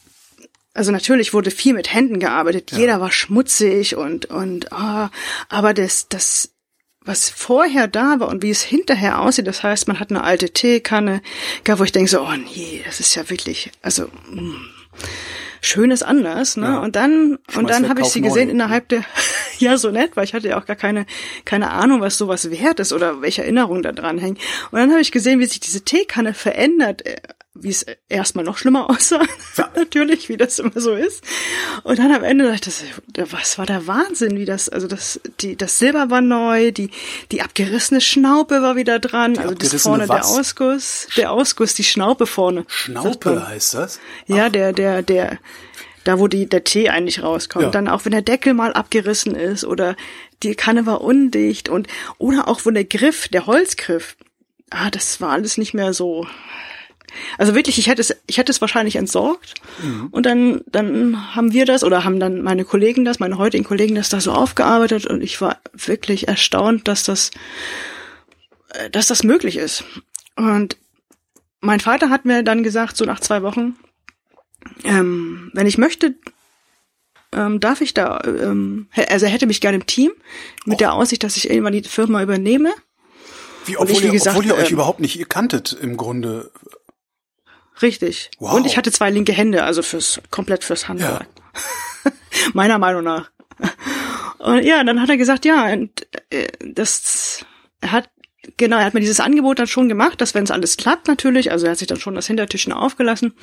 [0.75, 5.11] also natürlich wurde viel mit Händen gearbeitet, jeder war schmutzig und und ah,
[5.49, 6.51] aber das das
[7.03, 10.51] was vorher da war und wie es hinterher aussieht, das heißt, man hat eine alte
[10.51, 11.23] Teekanne,
[11.67, 14.55] wo ich denke so, oh nee, das ist ja wirklich, also mh,
[15.63, 16.67] schön ist anders, ne?
[16.67, 16.79] Ja.
[16.79, 18.29] Und dann und Schmeiß dann habe ich sie neu.
[18.29, 19.05] gesehen innerhalb der
[19.59, 21.07] ja so nett, weil ich hatte ja auch gar keine
[21.45, 24.39] keine Ahnung, was sowas wert ist oder welche Erinnerungen da dran hängen.
[24.71, 27.17] Und dann habe ich gesehen, wie sich diese Teekanne verändert, äh,
[27.63, 29.23] wie es erstmal noch schlimmer aussah,
[29.77, 31.23] natürlich, wie das immer so ist.
[31.83, 35.21] Und dann am Ende dachte ich, das, was war der Wahnsinn, wie das, also das,
[35.41, 36.91] die, das Silber war neu, die,
[37.31, 40.27] die abgerissene Schnaupe war wieder dran, also das vorne der was?
[40.27, 42.65] Ausguss, der Ausguss, die Schnaupe vorne.
[42.69, 44.01] Schnaupe heißt das?
[44.27, 45.39] Ja, der, der, der,
[46.05, 47.67] da wo die, der Tee eigentlich rauskommt.
[47.67, 47.71] Ja.
[47.71, 49.97] Dann auch, wenn der Deckel mal abgerissen ist oder
[50.43, 54.17] die Kanne war undicht und, oder auch wo der Griff, der Holzgriff,
[54.71, 56.27] ah, das war alles nicht mehr so.
[57.39, 59.55] Also wirklich, ich hätte es, ich hätte es wahrscheinlich entsorgt.
[60.11, 63.95] Und dann, dann haben wir das oder haben dann meine Kollegen das, meine heutigen Kollegen
[63.95, 67.31] das da so aufgearbeitet und ich war wirklich erstaunt, dass das,
[68.71, 69.85] äh, dass das möglich ist.
[70.37, 70.77] Und
[71.61, 73.77] mein Vater hat mir dann gesagt, so nach zwei Wochen,
[74.85, 76.15] ähm, wenn ich möchte,
[77.33, 80.13] ähm, darf ich da, ähm, also er hätte mich gerne im Team,
[80.65, 80.79] mit Och.
[80.79, 82.73] der Aussicht, dass ich irgendwann die Firma übernehme.
[83.67, 86.51] Wie, obwohl, ich, wie ihr, gesagt, obwohl ihr euch ähm, überhaupt nicht kanntet im Grunde.
[87.83, 88.31] Richtig.
[88.39, 88.55] Wow.
[88.55, 91.27] Und ich hatte zwei linke Hände, also fürs, komplett fürs Handwerk.
[92.53, 93.31] Meiner Meinung nach.
[94.39, 97.45] Und ja, dann hat er gesagt, ja, und, äh, das,
[97.81, 98.11] er hat,
[98.57, 101.53] genau, er hat mir dieses Angebot dann schon gemacht, dass wenn es alles klappt natürlich,
[101.53, 103.35] also er hat sich dann schon das Hintertischchen aufgelassen,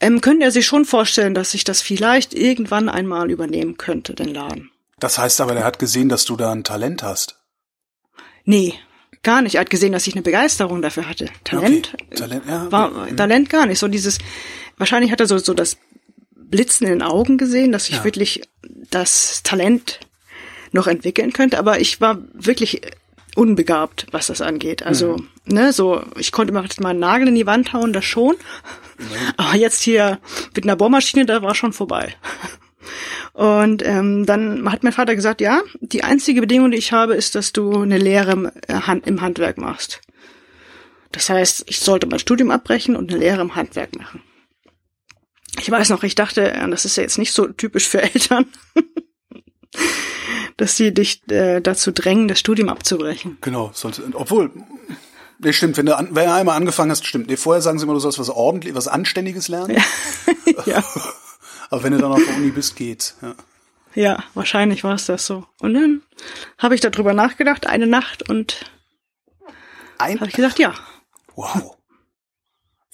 [0.00, 4.32] ähm, könnte er sich schon vorstellen, dass ich das vielleicht irgendwann einmal übernehmen könnte, den
[4.32, 4.70] Laden.
[5.00, 7.40] Das heißt aber, er hat gesehen, dass du da ein Talent hast.
[8.44, 8.74] Nee,
[9.22, 9.56] gar nicht.
[9.56, 11.26] Er hat gesehen, dass ich eine Begeisterung dafür hatte.
[11.44, 12.14] Talent Okay.
[12.16, 12.70] Talent, ja.
[12.72, 13.16] war okay.
[13.16, 13.78] Talent gar nicht.
[13.78, 14.18] So dieses,
[14.76, 15.76] wahrscheinlich hat er so, so das
[16.34, 18.04] Blitzen in den Augen gesehen, dass ich Ja.
[18.04, 18.42] wirklich
[18.90, 20.00] das Talent
[20.72, 22.80] noch entwickeln könnte, aber ich war wirklich
[23.36, 24.82] unbegabt, was das angeht.
[24.82, 25.28] Also, Mhm.
[25.54, 28.34] ne, so, ich konnte mal mal einen Nagel in die Wand hauen, das schon.
[29.36, 30.18] Aber jetzt hier
[30.56, 32.14] mit einer Bohrmaschine, da war schon vorbei.
[33.32, 37.34] Und ähm, dann hat mein Vater gesagt, ja, die einzige Bedingung, die ich habe, ist,
[37.34, 40.00] dass du eine Lehre im, äh, Hand, im Handwerk machst.
[41.12, 44.22] Das heißt, ich sollte mein Studium abbrechen und eine Lehre im Handwerk machen.
[45.58, 48.46] Ich weiß noch, ich dachte, äh, das ist ja jetzt nicht so typisch für Eltern,
[50.56, 53.38] dass sie dich äh, dazu drängen, das Studium abzubrechen.
[53.40, 54.50] Genau, sollte, obwohl,
[55.38, 57.28] nee, stimmt, wenn du, an, wenn du einmal angefangen hast, stimmt.
[57.28, 59.76] Nee, vorher sagen sie immer, du sollst was ordentlich, was Anständiges lernen.
[60.66, 60.84] ja.
[61.70, 63.16] Aber wenn du dann auf der Uni bist, geht's.
[63.22, 63.34] Ja.
[63.94, 65.46] Ja, wahrscheinlich war es das so.
[65.60, 66.02] Und dann
[66.58, 68.70] habe ich darüber nachgedacht, eine Nacht, und
[69.98, 70.74] Ein, habe ich gesagt, ja.
[71.34, 71.76] wow.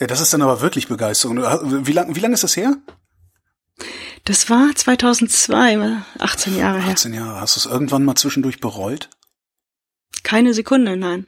[0.00, 1.37] Ja, das ist dann aber wirklich Begeisterung.
[1.87, 2.76] Wie lang, wie lang ist das her?
[4.24, 6.92] Das war 2002, 18 Jahre her.
[6.92, 7.40] 18 Jahre.
[7.40, 9.10] Hast du es irgendwann mal zwischendurch bereut?
[10.22, 11.26] Keine Sekunde, nein.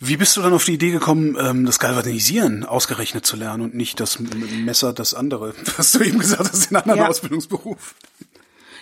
[0.00, 3.74] Wie bist du dann auf die Idee gekommen, ähm, das Galvanisieren ausgerechnet zu lernen und
[3.74, 7.08] nicht das Messer, das andere, was du eben gesagt hast, den anderen Ja.
[7.08, 7.94] Ausbildungsberuf?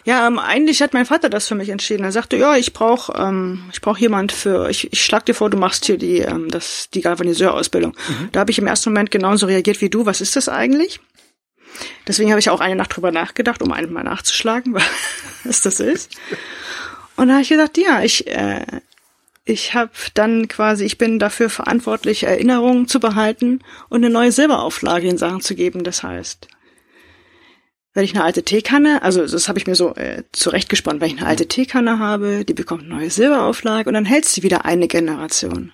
[0.04, 2.04] Ja, ähm, eigentlich hat mein Vater das für mich entschieden.
[2.04, 5.50] Er sagte, ja, ich brauche ähm, ich brauch jemand für, ich, ich schlag dir vor,
[5.50, 7.96] du machst hier die, ähm, das, die Galvaniseurausbildung.
[8.30, 10.06] Da habe ich im ersten Moment genauso reagiert wie du.
[10.06, 11.00] Was ist das eigentlich?
[12.06, 14.74] Deswegen habe ich auch eine Nacht drüber nachgedacht, um einmal nachzuschlagen,
[15.44, 16.14] was das ist.
[17.16, 18.64] Und da habe ich gesagt, ja, ich, äh,
[19.48, 25.08] ich habe dann quasi, ich bin dafür verantwortlich, Erinnerungen zu behalten und eine neue Silberauflage
[25.08, 25.84] in Sachen zu geben.
[25.84, 26.48] Das heißt,
[27.94, 31.18] wenn ich eine alte Teekanne, also das habe ich mir so äh, zurechtgespannt, wenn ich
[31.18, 34.88] eine alte Teekanne habe, die bekommt eine neue Silberauflage und dann hält sie wieder eine
[34.88, 35.72] Generation.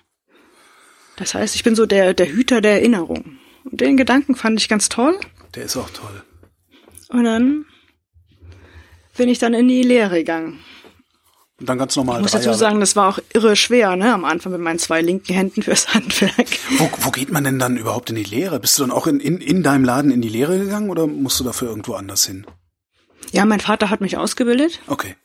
[1.15, 3.39] Das heißt, ich bin so der, der Hüter der Erinnerung.
[3.63, 5.19] Und den Gedanken fand ich ganz toll.
[5.55, 6.23] Der ist auch toll.
[7.09, 7.65] Und dann
[9.17, 10.59] bin ich dann in die Lehre gegangen.
[11.59, 12.57] Und dann ganz normal Ich muss dazu Jahre.
[12.57, 15.93] sagen, das war auch irre schwer, ne, am Anfang mit meinen zwei linken Händen fürs
[15.93, 16.47] Handwerk.
[16.77, 18.59] Wo, wo geht man denn dann überhaupt in die Lehre?
[18.59, 21.39] Bist du dann auch in, in, in deinem Laden in die Lehre gegangen oder musst
[21.39, 22.45] du dafür irgendwo anders hin?
[23.31, 24.81] Ja, mein Vater hat mich ausgebildet.
[24.87, 25.15] Okay.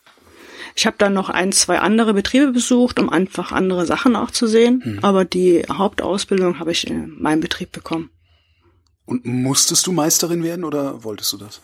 [0.75, 4.47] Ich habe dann noch ein, zwei andere Betriebe besucht, um einfach andere Sachen auch zu
[4.47, 5.01] sehen.
[5.03, 8.11] Aber die Hauptausbildung habe ich in meinem Betrieb bekommen.
[9.05, 11.63] Und musstest du Meisterin werden oder wolltest du das?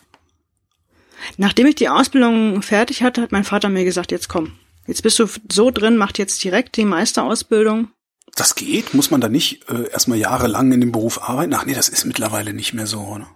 [1.37, 4.53] Nachdem ich die Ausbildung fertig hatte, hat mein Vater mir gesagt, jetzt komm,
[4.87, 7.89] jetzt bist du so drin, mach jetzt direkt die Meisterausbildung.
[8.35, 8.93] Das geht?
[8.93, 11.53] Muss man da nicht äh, erstmal jahrelang in dem Beruf arbeiten?
[11.53, 13.27] Ach nee, das ist mittlerweile nicht mehr so, oder?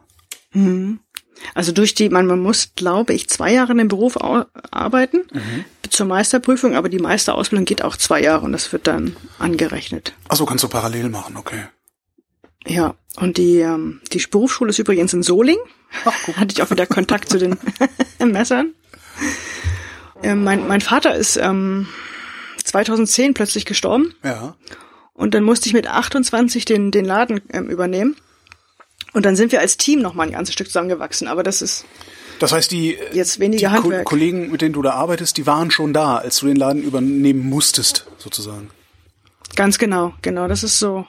[1.53, 5.23] Also durch die, man, man muss, glaube ich, zwei Jahre in dem Beruf arbeiten
[5.89, 10.13] zur Meisterprüfung, aber die Meisterausbildung geht auch zwei Jahre und das wird dann angerechnet.
[10.27, 11.65] Ach so, kannst du parallel machen, okay.
[12.67, 15.57] Ja, und die, ähm, die Berufsschule ist übrigens in Soling.
[16.35, 17.57] Hatte ich auch wieder Kontakt zu den
[18.31, 18.73] Messern.
[20.21, 21.87] Ähm, mein, mein Vater ist ähm,
[22.63, 24.55] 2010 plötzlich gestorben Ja.
[25.13, 28.15] und dann musste ich mit 28 den, den Laden ähm, übernehmen.
[29.13, 31.27] Und dann sind wir als Team noch mal ein ganzes Stück zusammengewachsen.
[31.27, 31.85] Aber das ist
[32.39, 34.05] Das heißt, die, Jetzt weniger die Handwerk.
[34.05, 37.43] Kollegen, mit denen du da arbeitest, die waren schon da, als du den Laden übernehmen
[37.49, 38.69] musstest, sozusagen.
[39.55, 41.07] ganz genau, genau, das ist so.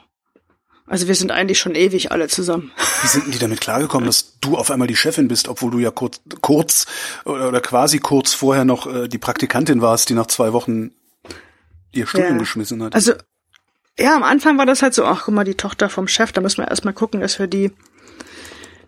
[0.91, 2.71] Also wir sind eigentlich schon ewig alle zusammen.
[3.01, 5.79] Wie sind denn die damit klargekommen, dass du auf einmal die Chefin bist, obwohl du
[5.79, 6.85] ja kurz, kurz
[7.23, 10.91] oder, quasi kurz vorher noch äh, die Praktikantin warst, die nach zwei Wochen
[11.93, 12.37] ihr Studium Ja.
[12.39, 12.93] geschmissen hat?
[12.93, 13.13] Also,
[13.97, 16.41] ja, am Anfang war das halt so, ach, guck mal, die Tochter vom Chef, da
[16.41, 17.71] müssen wir erstmal gucken, dass wir die,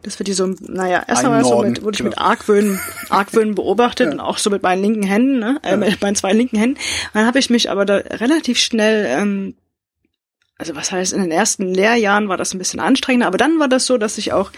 [0.01, 2.25] dass wir die so, naja, erst einmal so mit, wurde ich mit genau.
[2.27, 6.33] Argwöhnen, Argwöhnen beobachtet und auch so mit meinen linken Händen, ne, äh, mit meinen zwei
[6.33, 6.77] linken Händen.
[7.13, 9.55] Dann habe ich mich aber da relativ schnell, ähm,
[10.57, 13.67] also was heißt, in den ersten Lehrjahren war das ein bisschen anstrengender, aber dann war
[13.67, 14.51] das so, dass ich auch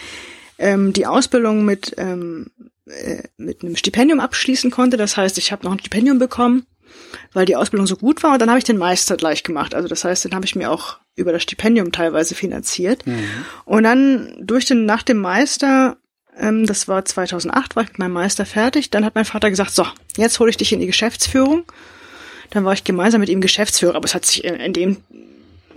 [0.57, 2.51] ähm, die Ausbildung mit, ähm,
[2.85, 4.97] äh, mit einem Stipendium abschließen konnte.
[4.97, 6.65] Das heißt, ich habe noch ein Stipendium bekommen,
[7.33, 8.33] weil die Ausbildung so gut war.
[8.33, 9.73] Und dann habe ich den Meister gleich gemacht.
[9.75, 13.03] Also das heißt, den habe ich mir auch über das Stipendium teilweise finanziert.
[13.65, 15.97] Und dann durch den nach dem Meister
[16.37, 18.89] Ähm, das war 2008, war ich mit meinem Meister fertig.
[18.89, 21.63] Dann hat mein Vater gesagt, so, jetzt hole ich dich in die Geschäftsführung.
[22.49, 24.97] Dann war ich gemeinsam mit ihm Geschäftsführer, aber es hat sich in dem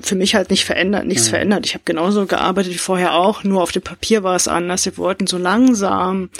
[0.00, 1.30] für mich halt nicht verändert, nichts mhm.
[1.30, 1.66] verändert.
[1.66, 4.84] Ich habe genauso gearbeitet wie vorher auch, nur auf dem Papier war es anders.
[4.84, 6.30] Wir wollten so langsam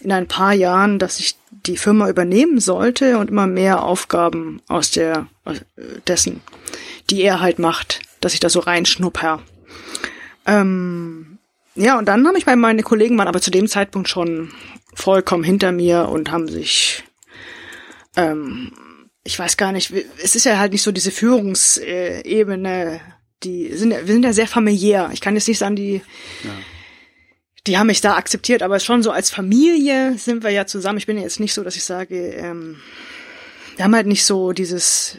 [0.00, 4.90] in ein paar Jahren, dass ich die Firma übernehmen sollte und immer mehr Aufgaben aus
[4.90, 5.60] der aus
[6.06, 6.40] dessen,
[7.10, 9.40] die er halt macht, dass ich da so reinschnupper.
[10.46, 11.38] Ähm,
[11.74, 14.50] ja, und dann habe ich bei meine Kollegen waren aber zu dem Zeitpunkt schon
[14.94, 17.04] vollkommen hinter mir und haben sich
[18.16, 18.72] ähm,
[19.26, 23.00] ich weiß gar nicht, es ist ja halt nicht so diese Führungsebene,
[23.42, 25.10] die sind, wir sind ja sehr familiär.
[25.12, 26.00] Ich kann jetzt nicht sagen, die,
[26.44, 26.50] ja.
[27.66, 30.98] die haben mich da akzeptiert, aber schon so als Familie sind wir ja zusammen.
[30.98, 32.80] Ich bin jetzt nicht so, dass ich sage, ähm,
[33.74, 35.18] wir haben halt nicht so dieses,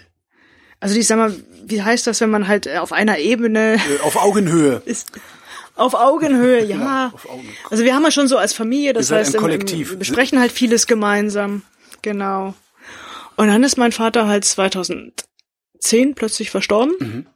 [0.79, 3.75] also ich sag mal, wie heißt das, wenn man halt auf einer Ebene.
[3.75, 4.81] Äh, auf Augenhöhe.
[4.85, 5.11] Ist,
[5.75, 6.77] auf Augenhöhe, ja.
[6.77, 7.47] ja auf Augen.
[7.69, 10.51] Also wir haben ja schon so als Familie, das heißt, im, im, wir besprechen halt
[10.51, 11.61] vieles gemeinsam.
[12.01, 12.55] Genau.
[13.37, 16.95] Und dann ist mein Vater halt 2010 plötzlich verstorben.
[16.99, 17.27] Mhm.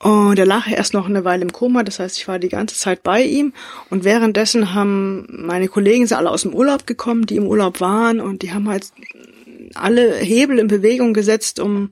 [0.00, 2.76] Und er lag erst noch eine Weile im Koma, das heißt, ich war die ganze
[2.76, 3.52] Zeit bei ihm.
[3.90, 8.20] Und währenddessen haben meine Kollegen sind alle aus dem Urlaub gekommen, die im Urlaub waren,
[8.20, 8.92] und die haben halt
[9.74, 11.90] alle Hebel in Bewegung gesetzt, um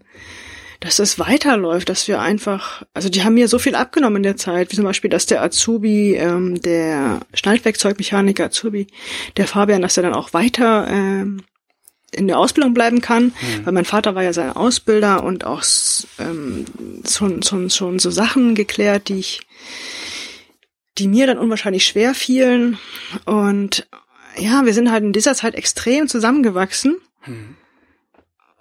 [0.78, 4.36] dass das weiterläuft, dass wir einfach, also die haben mir so viel abgenommen in der
[4.36, 8.86] Zeit, wie zum Beispiel, dass der Azubi, ähm, der Schneidwerkzeugmechaniker Azubi,
[9.38, 11.42] der Fabian, dass er dann auch weiter ähm,
[12.12, 13.66] in der Ausbildung bleiben kann, mhm.
[13.66, 15.62] weil mein Vater war ja sein Ausbilder und auch
[16.18, 16.64] ähm,
[17.08, 19.40] schon, schon, schon so Sachen geklärt, die ich,
[20.98, 22.78] die mir dann unwahrscheinlich schwer fielen.
[23.24, 23.88] Und
[24.38, 26.96] ja, wir sind halt in dieser Zeit extrem zusammengewachsen.
[27.26, 27.56] Mhm.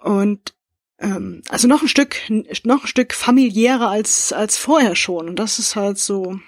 [0.00, 0.54] Und
[0.98, 2.16] ähm, also noch ein Stück,
[2.64, 5.28] noch ein Stück familiärer als, als vorher schon.
[5.28, 6.40] Und das ist halt so,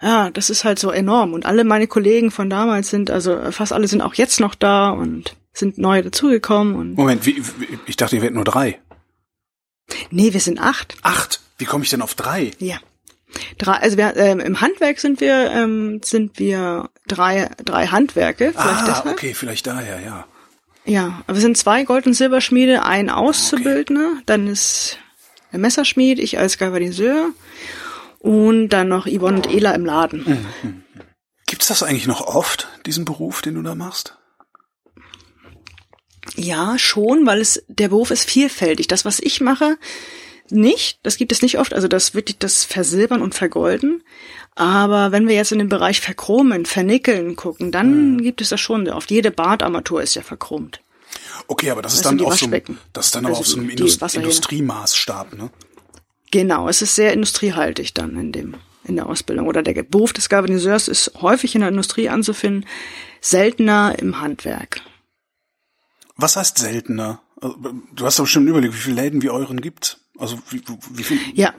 [0.00, 1.32] ja, das ist halt so enorm.
[1.32, 4.90] Und alle meine Kollegen von damals sind, also fast alle sind auch jetzt noch da
[4.90, 6.74] und sind neu dazugekommen.
[6.74, 8.80] Und Moment, wie, wie, ich dachte, ihr wärt nur drei.
[10.10, 10.96] Nee, wir sind acht.
[11.02, 11.40] Acht?
[11.58, 12.50] Wie komme ich denn auf drei?
[12.58, 12.76] Ja.
[13.58, 18.52] Drei, also wir, ähm, im Handwerk sind wir, ähm, sind wir drei, drei Handwerke.
[18.52, 19.14] Vielleicht ah, deshalb.
[19.14, 20.26] okay, vielleicht daher, ja.
[20.84, 24.22] Ja, aber wir sind zwei Gold- und Silberschmiede, ein Auszubildender, okay.
[24.26, 24.98] dann ist
[25.50, 27.30] der Messerschmied, ich als Galvaniseur
[28.24, 30.46] und dann noch Yvonne und Ela im Laden.
[30.62, 30.82] Mhm.
[31.46, 34.16] Gibt's das eigentlich noch oft, diesen Beruf, den du da machst?
[36.34, 38.88] Ja, schon, weil es der Beruf ist vielfältig.
[38.88, 39.76] Das, was ich mache,
[40.48, 41.00] nicht.
[41.02, 41.74] Das gibt es nicht oft.
[41.74, 44.02] Also das wirklich das Versilbern und Vergolden.
[44.54, 48.22] Aber wenn wir jetzt in den Bereich Verchromen, Vernickeln gucken, dann mhm.
[48.22, 48.88] gibt es das schon.
[48.88, 50.80] Oft jede Badarmatur ist ja verchromt.
[51.46, 52.48] Okay, aber das, das ist dann auf so,
[52.94, 55.50] das ist dann also auf so einem Indust Industriemaßstab, ne?
[56.34, 60.28] Genau, es ist sehr industriehaltig dann in dem in der Ausbildung oder der Beruf des
[60.28, 62.66] Galvaniseurs ist häufig in der Industrie anzufinden,
[63.20, 64.80] seltener im Handwerk.
[66.16, 67.20] Was heißt seltener?
[67.40, 67.56] Also,
[67.94, 70.00] du hast doch bestimmt überlegt, wie viele Läden wie euren gibt.
[70.18, 71.20] Also wie, wie viel?
[71.34, 71.54] Ja.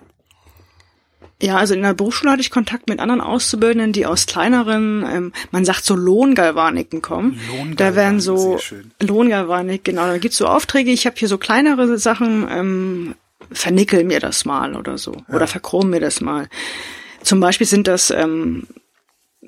[1.42, 5.34] Ja, also in der Berufsschule hatte ich Kontakt mit anderen Auszubildenden, die aus kleineren, ähm,
[5.52, 7.40] man sagt so Lohngalvaniken kommen.
[7.48, 8.60] Lohngalvanik, da werden so
[9.00, 10.08] Lohngalvanik, genau.
[10.08, 10.92] Da gibt's so Aufträge.
[10.92, 13.16] Ich habe hier so kleinere Sachen, ähm,
[13.52, 15.14] vernickel mir das mal oder so.
[15.28, 15.36] Ja.
[15.36, 16.48] Oder verchrom mir das mal.
[17.22, 18.68] Zum Beispiel sind das ähm,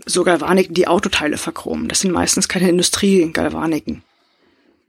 [0.05, 1.87] so Galvaniken, die Autoteile verchromen.
[1.87, 4.03] Das sind meistens keine Industriegalvaniken.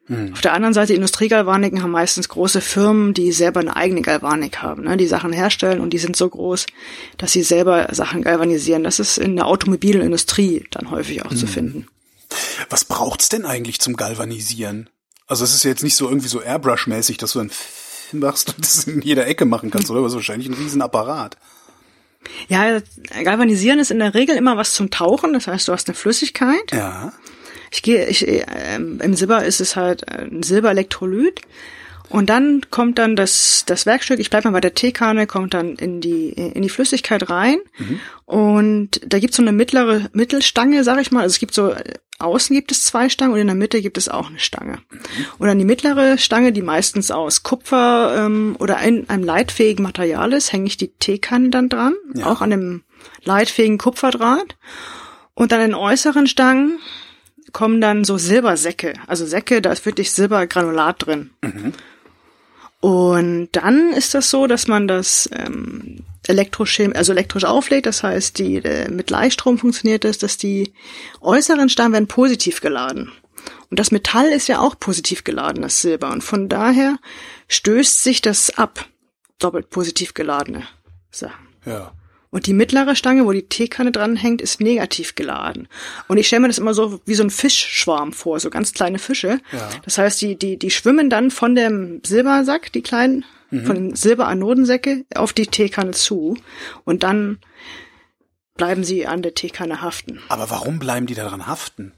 [0.06, 0.32] Hm.
[0.32, 4.84] Auf der anderen Seite, Industriegalvaniken haben meistens große Firmen, die selber eine eigene Galvanik haben,
[4.84, 6.66] ne, die Sachen herstellen und die sind so groß,
[7.18, 8.84] dass sie selber Sachen galvanisieren.
[8.84, 11.36] Das ist in der Automobilindustrie dann häufig auch hm.
[11.36, 11.86] zu finden.
[12.70, 14.88] Was braucht's denn eigentlich zum Galvanisieren?
[15.26, 17.50] Also es ist jetzt nicht so irgendwie so Airbrush-mäßig, dass du ein
[18.12, 20.02] machst und das in jeder Ecke machen kannst, oder?
[20.02, 21.36] Das ist wahrscheinlich ein Riesenapparat.
[22.48, 22.80] Ja,
[23.22, 26.72] galvanisieren ist in der Regel immer was zum Tauchen, das heißt, du hast eine Flüssigkeit.
[26.72, 27.12] Ja.
[27.70, 28.42] Ich gehe, ich, äh,
[28.76, 31.42] im Silber ist es halt ein Silberelektrolyt.
[32.08, 35.76] Und dann kommt dann das, das Werkstück, ich bleib mal bei der Teekanne, kommt dann
[35.76, 37.58] in die, in die Flüssigkeit rein.
[37.78, 38.00] Mhm.
[38.24, 41.22] Und da gibt's so eine mittlere Mittelstange, sag ich mal.
[41.22, 41.74] Also es gibt so
[42.20, 44.78] Außen gibt es zwei Stangen und in der Mitte gibt es auch eine Stange.
[45.38, 50.32] Und dann die mittlere Stange, die meistens aus Kupfer ähm, oder ein, einem leitfähigen Material
[50.32, 52.26] ist, hänge ich die Teekanne dann dran, ja.
[52.26, 52.82] auch an dem
[53.22, 54.56] leitfähigen Kupferdraht.
[55.34, 56.80] Und dann in äußeren Stangen
[57.52, 58.94] kommen dann so Silbersäcke.
[59.06, 61.30] Also Säcke, da ist wirklich Silbergranulat drin.
[61.42, 61.72] Mhm.
[62.80, 68.38] Und dann ist das so, dass man das ähm, elektroschem also elektrisch auflädt, das heißt,
[68.38, 70.72] die äh, mit Gleichstrom funktioniert es, dass die
[71.20, 73.10] äußeren Steine werden positiv geladen.
[73.70, 76.10] Und das Metall ist ja auch positiv geladen, das Silber.
[76.10, 76.98] Und von daher
[77.48, 78.86] stößt sich das ab,
[79.38, 80.66] doppelt positiv geladene
[81.10, 81.48] Sachen.
[81.64, 81.92] Ja.
[82.30, 85.68] Und die mittlere Stange, wo die Teekanne dranhängt, ist negativ geladen.
[86.08, 88.98] Und ich stelle mir das immer so wie so ein Fischschwarm vor, so ganz kleine
[88.98, 89.40] Fische.
[89.52, 89.70] Ja.
[89.84, 95.06] Das heißt, die, die, die schwimmen dann von dem Silbersack, die kleinen, von den Silberanodensäcke
[95.14, 96.36] auf die Teekanne zu.
[96.84, 97.38] Und dann
[98.58, 100.20] bleiben sie an der Teekanne haften.
[100.28, 101.92] Aber warum bleiben die daran haften?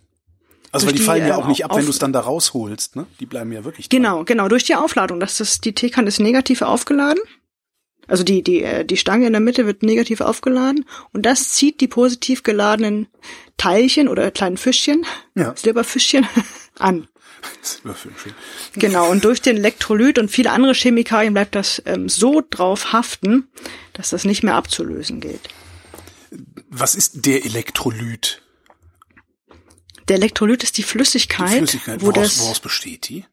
[0.70, 2.20] Also weil die, die, fallen ja äh, auch nicht ab, wenn du es dann da
[2.20, 3.06] rausholst, ne?
[3.18, 4.02] Die bleiben ja wirklich dran.
[4.02, 5.18] Genau, genau, durch die Aufladung.
[5.18, 7.20] Das ist, die Teekanne ist negativ aufgeladen.
[8.10, 11.80] Also die, die, äh, die Stange in der Mitte wird negativ aufgeladen und das zieht
[11.80, 13.06] die positiv geladenen
[13.56, 15.54] Teilchen oder kleinen Fischchen, Ja.
[15.56, 16.26] Silberfischchen,
[16.78, 17.08] an.
[17.72, 18.34] Schön.
[18.74, 23.48] Genau, und durch den Elektrolyt und viele andere Chemikalien bleibt das ähm, so drauf haften,
[23.94, 25.48] dass das nicht mehr abzulösen geht.
[26.68, 28.42] Was ist der Elektrolyt?
[30.08, 33.24] Der Elektrolyt ist die Die Flüssigkeit, Flüssigkeit, wo woraus, das, woraus besteht die?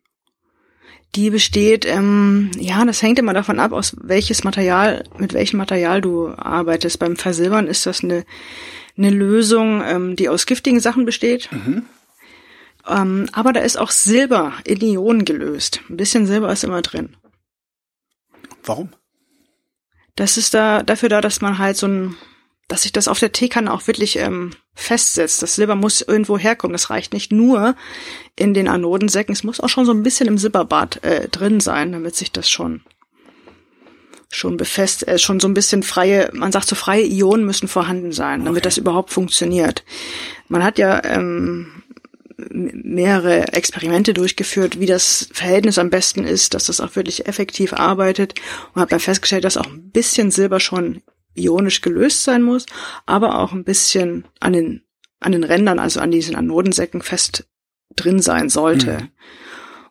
[1.15, 6.01] Die besteht, ähm, ja, das hängt immer davon ab, aus welches Material, mit welchem Material
[6.01, 6.99] du arbeitest.
[6.99, 8.25] Beim Versilbern ist das eine,
[8.97, 11.49] eine Lösung, ähm, die aus giftigen Sachen besteht.
[12.87, 15.81] Ähm, aber da ist auch Silber in Ionen gelöst.
[15.89, 17.15] Ein bisschen Silber ist immer drin.
[18.63, 18.89] Warum?
[20.15, 22.15] Das ist da dafür da, dass man halt so ein,
[22.67, 25.41] dass sich das auf der Teekanne auch wirklich ähm, festsetzt.
[25.41, 26.73] Das Silber muss irgendwo herkommen.
[26.73, 27.75] Das reicht nicht nur
[28.36, 29.34] in den Anodensäcken.
[29.34, 32.49] Es muss auch schon so ein bisschen im Silberbad äh, drin sein, damit sich das
[32.49, 32.82] schon
[34.30, 38.12] schon befest, äh, schon so ein bisschen freie, man sagt so freie Ionen müssen vorhanden
[38.12, 38.63] sein, damit Okay.
[38.67, 39.86] das überhaupt funktioniert.
[40.49, 41.84] Man hat ja ähm,
[42.38, 48.36] mehrere Experimente durchgeführt, wie das Verhältnis am besten ist, dass das auch wirklich effektiv arbeitet
[48.73, 51.01] und hat dann festgestellt, dass auch ein bisschen Silber schon
[51.38, 52.65] ionisch gelöst sein muss,
[53.06, 54.84] aber auch ein bisschen an den
[55.19, 57.47] an den Rändern, also an diesen Anodensäcken fest
[57.95, 59.00] drin sein sollte.
[59.00, 59.10] Mhm.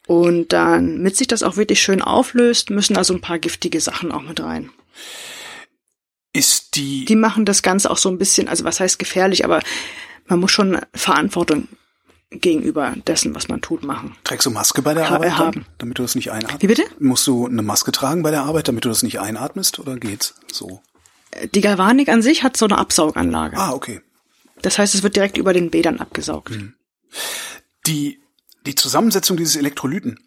[0.06, 4.12] Und dann, mit sich das auch wirklich schön auflöst, müssen also ein paar giftige Sachen
[4.12, 4.70] auch mit rein.
[6.32, 9.60] Ist die, Die machen das Ganze auch so ein bisschen, also was heißt gefährlich, aber
[10.26, 11.66] man muss schon Verantwortung
[12.30, 14.14] gegenüber dessen, was man tut, machen.
[14.24, 15.66] trägst du Maske bei der Ha- Arbeit, haben.
[15.78, 16.62] damit du das nicht einatmest?
[16.62, 16.84] Wie bitte?
[16.98, 20.34] Musst du eine Maske tragen bei der Arbeit, damit du das nicht einatmest, oder geht's
[20.52, 20.82] so?
[21.54, 23.56] Die Galvanik an sich hat so eine Absauganlage.
[23.56, 24.00] Ah, okay.
[24.62, 26.50] Das heißt, es wird direkt über den Bädern abgesaugt.
[26.50, 26.74] Mhm.
[27.86, 28.20] Die,
[28.66, 30.18] die Zusammensetzung dieses Elektrolyten,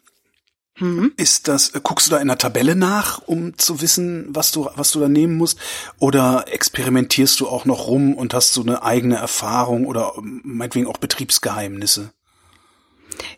[0.78, 1.12] Mhm.
[1.18, 4.68] ist das, äh, guckst du da in der Tabelle nach, um zu wissen, was du,
[4.76, 5.58] was du da nehmen musst?
[5.98, 10.86] Oder experimentierst du auch noch rum und hast so eine eigene Erfahrung oder ähm, meinetwegen
[10.86, 12.12] auch Betriebsgeheimnisse?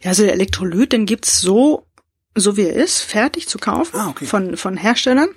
[0.02, 1.86] Ja, also der Elektrolyt, den gibt's so,
[2.34, 4.24] so wie er ist, fertig zu kaufen Ah, okay.
[4.24, 5.28] von, von Herstellern.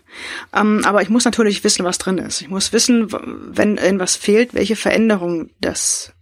[0.53, 2.41] Ähm, aber ich muss natürlich wissen, was drin ist.
[2.41, 6.15] Ich muss wissen, wenn irgendwas fehlt, welche Veränderung das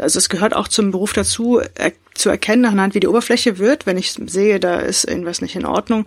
[0.00, 3.86] also es gehört auch zum Beruf dazu, er, zu erkennen anhand, wie die Oberfläche wird.
[3.86, 6.06] Wenn ich sehe, da ist irgendwas nicht in Ordnung,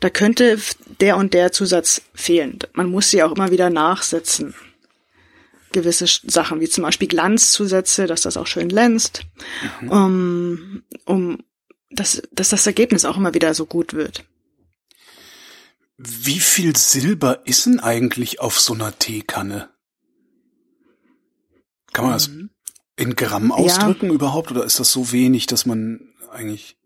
[0.00, 0.58] da könnte
[1.00, 2.58] der und der Zusatz fehlen.
[2.72, 4.54] Man muss sie auch immer wieder nachsetzen.
[5.72, 9.22] Gewisse Sachen, wie zum Beispiel Glanzzusätze, dass das auch schön glänzt,
[9.88, 11.38] um, um
[11.96, 14.24] dass, dass das Ergebnis auch immer wieder so gut wird.
[15.98, 19.70] Wie viel Silber ist denn eigentlich auf so einer Teekanne?
[21.92, 22.30] Kann man das
[22.96, 26.76] in Gramm ausdrücken überhaupt oder ist das so wenig, dass man eigentlich,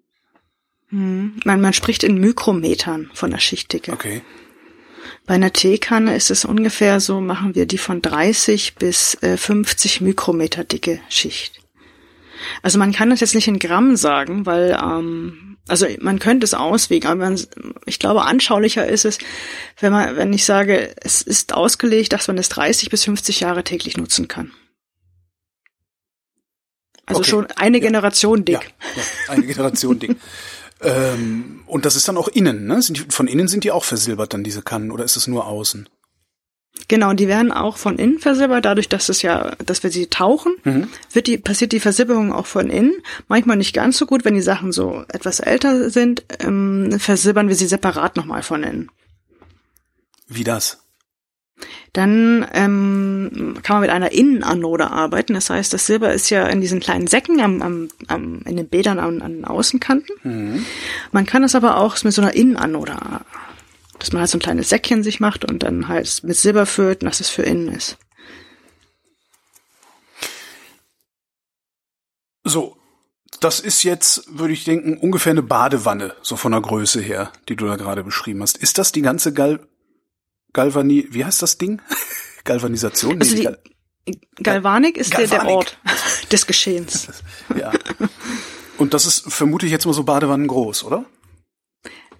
[0.88, 1.40] Hm.
[1.44, 3.92] Man, man spricht in Mikrometern von der Schichtdicke.
[3.92, 4.23] okay.
[5.27, 10.01] Bei einer Teekanne ist es ungefähr so, machen wir die von 30 bis äh, 50
[10.01, 11.60] Mikrometer dicke Schicht.
[12.62, 16.55] Also man kann das jetzt nicht in Gramm sagen, weil ähm, also man könnte es
[16.55, 17.40] auswägen, aber man,
[17.87, 19.18] ich glaube anschaulicher ist es,
[19.79, 23.62] wenn man wenn ich sage, es ist ausgelegt, dass man es 30 bis 50 Jahre
[23.64, 24.53] täglich nutzen kann.
[27.07, 27.31] Also Okay.
[27.31, 27.85] schon eine Ja.
[27.85, 28.72] Generation dick.
[28.94, 30.16] Ja, ja, eine Generation dick.
[30.81, 32.81] ähm, und das ist dann auch innen, ne?
[32.88, 35.88] Die, von innen sind die auch versilbert dann, diese Kannen, oder ist es nur außen?
[36.88, 40.54] Genau, die werden auch von innen versilbert, dadurch, dass es ja, dass wir sie tauchen,
[41.12, 42.94] wird die, passiert die Versilberung auch von innen.
[43.28, 47.54] Manchmal nicht ganz so gut, wenn die Sachen so etwas älter sind, ähm, versilbern wir
[47.54, 48.90] sie separat nochmal von innen.
[50.26, 50.78] Wie das?
[51.92, 55.35] Dann ähm, kann man mit einer Innenanode arbeiten.
[55.35, 58.68] Das heißt, das Silber ist ja in diesen kleinen Säcken am, am, am, in den
[58.68, 60.16] Bädern an, an den Außenkanten.
[61.12, 62.96] Man kann es aber auch mit so einer Innenanode,
[64.01, 67.03] dass man halt so ein kleines Säckchen sich macht und dann halt mit Silber füllt
[67.03, 67.96] und dass es für innen ist.
[72.44, 72.77] So,
[73.40, 77.57] das ist jetzt, würde ich denken, ungefähr eine Badewanne, so von der Größe her, die
[77.57, 78.57] du da gerade beschrieben hast.
[78.59, 79.61] Ist das die ganze Gal
[80.53, 81.81] Galvani, wie heißt das Ding?
[82.44, 83.19] Galvanisation?
[83.19, 83.59] Nee, Also die- Gal
[84.42, 85.55] Galvanik ist Der, der Galvanik.
[85.57, 85.79] Ort
[86.33, 87.09] des Geschehens.
[87.57, 87.71] ja.
[88.79, 91.05] Und das ist, vermute ich jetzt mal so Badewannen groß, oder?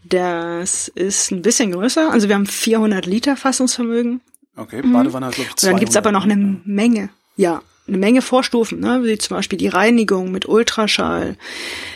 [0.05, 2.11] Das ist ein bisschen größer.
[2.11, 4.21] Also wir haben 400 Liter Fassungsvermögen.
[4.57, 8.23] Okay, Badewanne hat, glaube ich, Und dann gibt's aber noch eine Menge, ja, eine Menge
[8.23, 9.03] Vorstufen, ne?
[9.05, 11.37] wie zum Beispiel die Reinigung mit Ultraschall.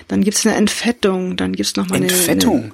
[0.09, 2.73] Dann gibt's eine Entfettung, dann gibt's noch mal eine Entfettung?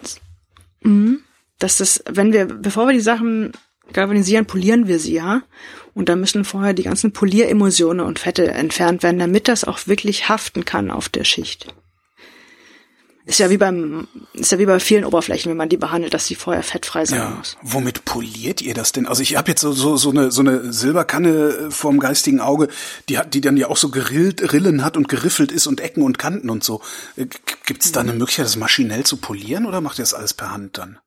[0.85, 1.19] Eine,
[1.59, 3.53] dass das, wenn wir, bevor wir die Sachen
[3.93, 5.43] galvanisieren, polieren wir sie, ja.
[5.95, 10.29] Und da müssen vorher die ganzen Polieremulsionen und Fette entfernt werden, damit das auch wirklich
[10.29, 11.75] haften kann auf der Schicht.
[13.31, 16.27] Ist ja wie beim, ist ja wie bei vielen Oberflächen, wenn man die behandelt, dass
[16.27, 17.31] sie vorher fettfrei sein Ja.
[17.31, 17.57] muss.
[17.63, 19.07] Womit poliert ihr das denn?
[19.07, 22.67] Also ich habe jetzt so, so, so, eine, so eine Silberkanne äh, vorm geistigen Auge,
[23.09, 26.03] die hat, die dann ja auch so gerillt, Rillen hat und geriffelt ist und Ecken
[26.03, 26.81] und Kanten und so.
[27.17, 30.35] Äh, g- Gibt's da eine Möglichkeit, das maschinell zu polieren oder macht ihr das alles
[30.35, 30.99] per Hand dann?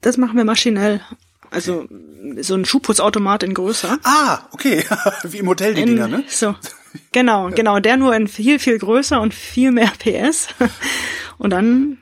[0.00, 1.02] Das machen wir maschinell.
[1.50, 1.86] Also
[2.40, 3.98] so ein Schuhputzautomat in größer.
[4.04, 4.82] Ah, okay.
[5.24, 6.24] Wie im Hotel die In, Dinger, ne?
[6.28, 6.54] So,
[7.12, 7.80] genau, genau.
[7.80, 10.48] Der nur in viel, viel größer und viel mehr PS.
[11.38, 11.98] Und dann,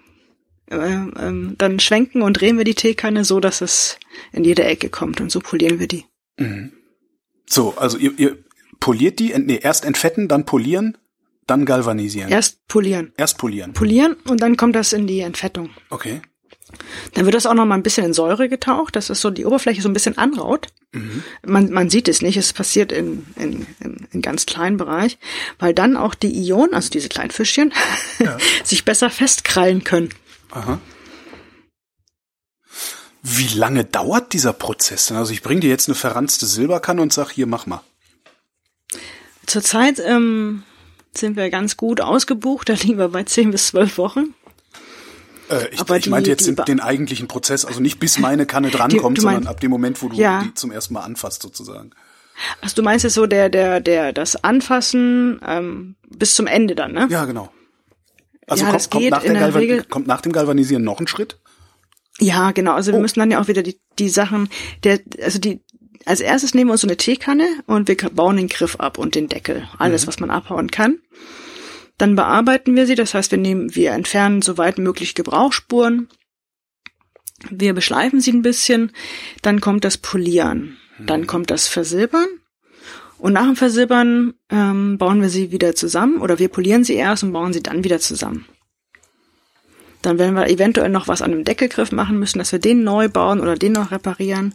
[0.70, 3.98] äh, ähm, dann schwenken und drehen wir die Teekanne so, dass es
[4.32, 5.20] in jede Ecke kommt.
[5.20, 6.04] Und so polieren wir die.
[7.46, 8.38] So, also ihr, ihr
[8.78, 10.96] poliert die, nee, erst entfetten, dann polieren,
[11.46, 12.30] dann galvanisieren.
[12.30, 13.12] Erst polieren.
[13.16, 13.72] Erst polieren.
[13.72, 15.70] Polieren und dann kommt das in die Entfettung.
[15.90, 16.22] Okay.
[17.14, 19.44] Dann wird das auch noch mal ein bisschen in Säure getaucht, dass es so die
[19.44, 20.68] Oberfläche so ein bisschen anraut.
[21.44, 25.18] Man, man sieht es nicht, es passiert in, in, in, in ganz kleinen Bereich,
[25.58, 27.72] weil dann auch die Ionen, also diese kleinen Fischchen,
[28.64, 30.10] sich besser festkrallen können.
[30.50, 30.80] Aha.
[33.22, 35.16] Wie lange dauert dieser Prozess denn?
[35.16, 37.82] Also ich bringe dir jetzt eine verranzte Silberkanne und sag, hier, mach mal.
[39.46, 40.62] Zurzeit ähm,
[41.14, 44.34] sind wir ganz gut ausgebucht, da liegen wir bei 10 bis 12 Wochen.
[45.50, 48.46] Äh, ich, ich die- meinte jetzt die den, den eigentlichen Prozess, also nicht bis meine
[48.46, 50.42] Kanne drankommt, du sondern ab dem Moment, wo du Ja.
[50.44, 51.90] die zum ersten Mal anfasst sozusagen.
[52.62, 56.92] Also du meinst jetzt so der, der, der, das Anfassen ähm, bis zum Ende dann,
[56.92, 57.06] ne?
[57.10, 57.50] Ja, genau.
[58.46, 61.38] Also Ja, kommt, kommt, nach Regel- kommt nach dem Galvanisieren noch ein Schritt?
[62.18, 62.72] Ja, genau.
[62.72, 63.02] Also wir Oh.
[63.02, 64.48] müssen dann ja auch wieder die, die Sachen,
[64.84, 65.62] der, also die,
[66.06, 69.14] als erstes nehmen wir uns so eine Teekanne und wir bauen den Griff ab und
[69.14, 69.68] den Deckel.
[69.78, 70.98] Alles, was man abhauen kann.
[72.00, 76.08] Dann bearbeiten wir sie, das heißt, wir nehmen, wir entfernen so weit möglich Gebrauchsspuren.
[77.50, 78.92] Wir beschleifen sie ein bisschen,
[79.42, 82.26] dann kommt das Polieren, dann kommt das Versilbern
[83.18, 87.22] und nach dem Versilbern ähm, bauen wir sie wieder zusammen oder wir polieren sie erst
[87.22, 88.46] und bauen sie dann wieder zusammen.
[90.00, 93.10] Dann werden wir eventuell noch was an dem Deckelgriff machen müssen, dass wir den neu
[93.10, 94.54] bauen oder den noch reparieren.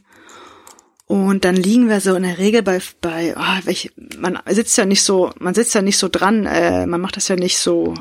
[1.07, 4.85] Und dann liegen wir so in der Regel bei, bei ah, welch, man sitzt ja
[4.85, 7.93] nicht so, man sitzt ja nicht so dran, äh, man macht das ja nicht so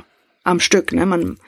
[0.42, 1.04] am Stück, ne?
[1.04, 1.38] Man,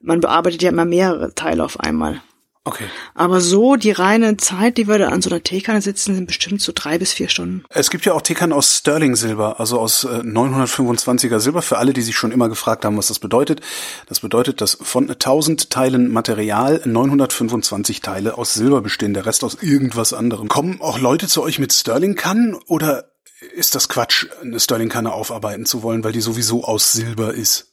[0.00, 2.22] man bearbeitet ja immer mehrere Teile auf einmal.
[2.64, 2.84] Okay.
[3.14, 6.60] Aber so die reine Zeit, die wir da an so einer Teekanne sitzen, sind bestimmt
[6.60, 7.64] so drei bis vier Stunden.
[7.70, 11.62] Es gibt ja auch Teekannen aus Sterling-Silber, also aus äh, 925er Silber.
[11.62, 13.62] Für alle, die sich schon immer gefragt haben, was das bedeutet.
[14.08, 19.56] Das bedeutet, dass von 1000 Teilen Material 925 Teile aus Silber bestehen, der Rest aus
[19.62, 20.48] irgendwas anderem.
[20.48, 23.10] Kommen auch Leute zu euch mit Sterling-Kannen oder
[23.54, 27.69] ist das Quatsch, eine Sterling-Kanne aufarbeiten zu wollen, weil die sowieso aus Silber ist?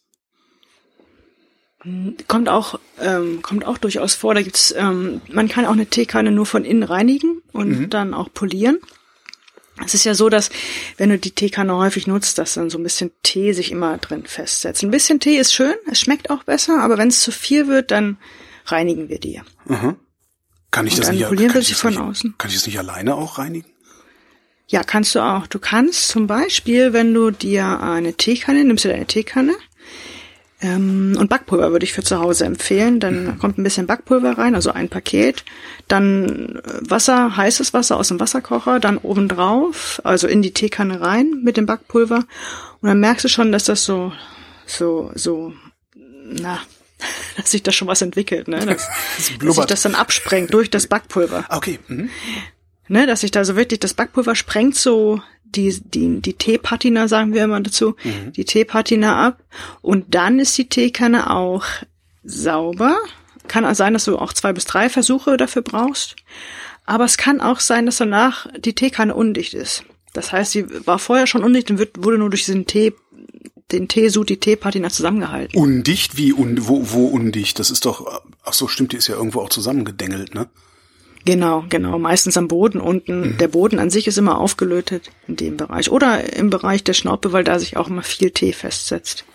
[2.28, 4.34] Kommt auch, ähm, kommt auch durchaus vor.
[4.34, 8.32] Da gibt's, ähm, man kann auch eine Teekanne nur von innen reinigen und dann auch
[8.34, 8.80] polieren.
[9.86, 10.50] Es ist ja so, dass
[10.98, 14.26] wenn du die Teekanne häufig nutzt, dass dann so ein bisschen Tee sich immer drin
[14.26, 14.84] festsetzt.
[14.84, 17.92] Ein bisschen Tee ist schön, es schmeckt auch besser, aber wenn es zu viel wird,
[17.92, 18.18] dann
[18.66, 19.42] reinigen wir die.
[20.72, 22.36] Kann ich Und das nicht, polieren kann wir ich das von nicht, außen.
[22.38, 23.70] Kann ich das nicht alleine auch reinigen?
[24.68, 25.48] Ja, kannst du auch.
[25.48, 29.54] Du kannst zum Beispiel, wenn du dir eine Teekanne, nimmst du deine Teekanne,
[30.60, 33.00] ähm, und Backpulver würde ich für zu Hause empfehlen.
[33.00, 35.46] Dann kommt ein bisschen Backpulver rein, also ein Paket.
[35.88, 41.42] Dann äh, Wasser, heißes Wasser aus dem Wasserkocher, dann obendrauf, also in die Teekanne rein
[41.44, 42.26] mit dem Backpulver.
[42.82, 44.12] Und dann merkst du schon, dass das so,
[44.66, 45.54] so, so,
[45.94, 46.60] na,
[47.38, 48.66] dass sich da schon was entwickelt, ne?
[48.66, 48.88] Dass,
[49.40, 51.78] dass sich das dann absprengt durch das Backpulver Okay.
[51.88, 52.10] Mhm.
[52.88, 55.22] ne, dass sich da so wirklich das Backpulver sprengt so
[55.56, 57.96] die, die, die Teepatina, sagen wir immer dazu,
[58.36, 59.44] die Teepatina ab.
[59.82, 61.66] Und dann ist die Teekanne auch
[62.24, 62.98] sauber.
[63.48, 66.16] Kann auch sein, dass du auch zwei bis drei Versuche dafür brauchst.
[66.86, 69.84] Aber es kann auch sein, dass danach die Teekanne undicht ist.
[70.14, 72.94] Das heißt, sie war vorher schon undicht und wird, wurde nur durch diesen Tee,
[73.72, 75.60] den Teesud, die Teepatina zusammengehalten.
[75.60, 76.18] Undicht?
[76.18, 77.60] Wie un wo, wo undicht?
[77.60, 80.48] Das ist doch, ach so, stimmt, die ist ja irgendwo auch zusammengedengelt, ne?
[81.28, 82.00] Genau, genau.
[82.00, 83.38] Meistens am Boden unten.
[83.38, 85.92] Der Boden an sich ist immer aufgelötet in dem Bereich.
[85.92, 89.26] Oder im Bereich der Schnaube, weil da sich auch immer viel Tee festsetzt.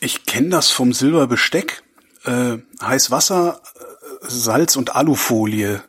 [0.00, 1.82] Ich kenne das vom Silberbesteck.
[2.24, 5.84] Äh, heiß Wasser, äh, Salz und Alufolie.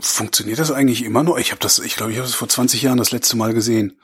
[0.00, 1.36] Funktioniert das eigentlich immer noch?
[1.36, 4.00] Ich habe das, ich glaube, ich habe das vor 20 Jahren das letzte Mal gesehen.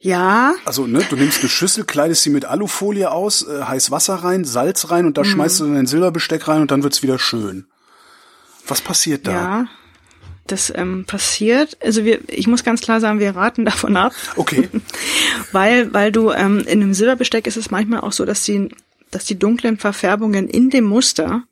[0.00, 4.14] Ja, Also, ne, du nimmst eine Schüssel, kleidest sie mit Alufolie aus, äh, heiß Wasser
[4.16, 7.18] rein, Salz rein und da schmeißt du dann dein Silberbesteck rein und dann wird's wieder
[7.18, 7.66] schön.
[8.68, 9.32] Was passiert da?
[9.32, 9.66] Ja,
[10.46, 11.76] das ähm, passiert.
[11.82, 14.12] Also wir, ich muss ganz klar sagen, wir raten davon ab.
[14.36, 14.68] Okay.
[15.52, 18.68] weil, weil du ähm, in einem Silberbesteck ist es manchmal auch so, dass die,
[19.10, 21.42] dass die dunklen Verfärbungen in dem Muster,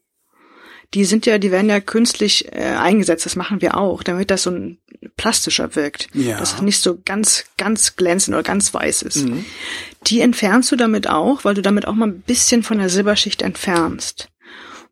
[0.94, 3.26] die sind ja, die werden ja künstlich äh, eingesetzt.
[3.26, 4.78] Das machen wir auch, damit das so ein
[5.16, 6.38] plastischer wirkt, Ja.
[6.38, 9.26] dass es nicht so ganz, ganz glänzend oder ganz weiß ist.
[10.06, 13.42] Die entfernst du damit auch, weil du damit auch mal ein bisschen von der Silberschicht
[13.42, 14.28] entfernst.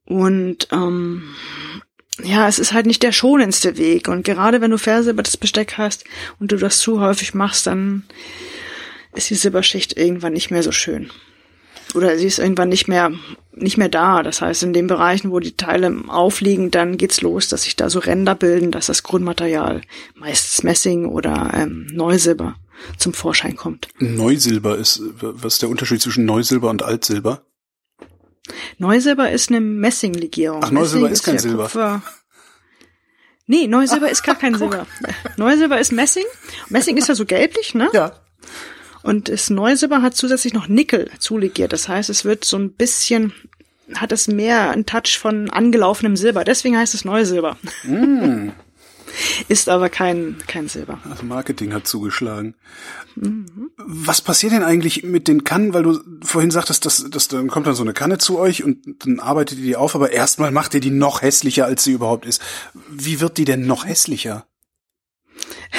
[0.05, 1.35] Und ähm,
[2.23, 4.09] ja, es ist halt nicht der schonendste Weg.
[4.09, 6.05] Und gerade wenn du versilbertes Besteck hast
[6.39, 8.05] und du das zu häufig machst, dann
[9.15, 11.11] ist die Silberschicht irgendwann nicht mehr so schön.
[11.95, 13.13] Oder sie ist irgendwann nicht mehr,
[13.53, 14.23] nicht mehr da.
[14.23, 17.91] Das heißt, in den Bereichen, wo die Teile aufliegen, dann geht's los, dass sich da
[17.91, 19.83] so Ränder bilden, dass das Grundmaterial,
[20.15, 22.57] meistens Messing oder ähm, Neusilber,
[22.99, 23.89] zum Vorschein kommt.
[23.99, 27.45] Neusilber ist, was ist der Unterschied zwischen Neusilber und Altsilber?
[28.79, 30.61] Neusilber ist eine Messinglegierung.
[30.65, 31.63] Ach, Neusilber Messing ist kein ja Silber.
[31.65, 32.03] Kupfer.
[33.47, 34.87] Nee, Neusilber ist gar kein Silber.
[35.37, 36.25] Neusilber ist Messing.
[36.69, 37.91] Messing ist ja so gelblich, ne?
[37.93, 38.13] Ja.
[39.05, 41.75] Und das Neusilber hat zusätzlich noch Nickel zulegiert.
[41.75, 43.35] Das heißt, es wird so ein bisschen,
[43.95, 46.43] hat es mehr einen Touch von angelaufenem Silber.
[46.43, 47.59] Deswegen heißt es Neusilber.
[47.85, 48.49] Mm.
[49.49, 50.99] Ist aber kein, kein Silber.
[51.09, 52.55] Das Marketing hat zugeschlagen.
[53.77, 55.75] Was passiert denn eigentlich mit den Kannen?
[55.75, 59.05] Weil du vorhin sagtest, dass, dass dann kommt dann so eine Kanne zu euch und
[59.05, 62.25] dann arbeitet ihr die auf, aber erstmal macht ihr die noch hässlicher, als sie überhaupt
[62.25, 62.41] ist.
[62.91, 64.47] Wie wird die denn noch hässlicher?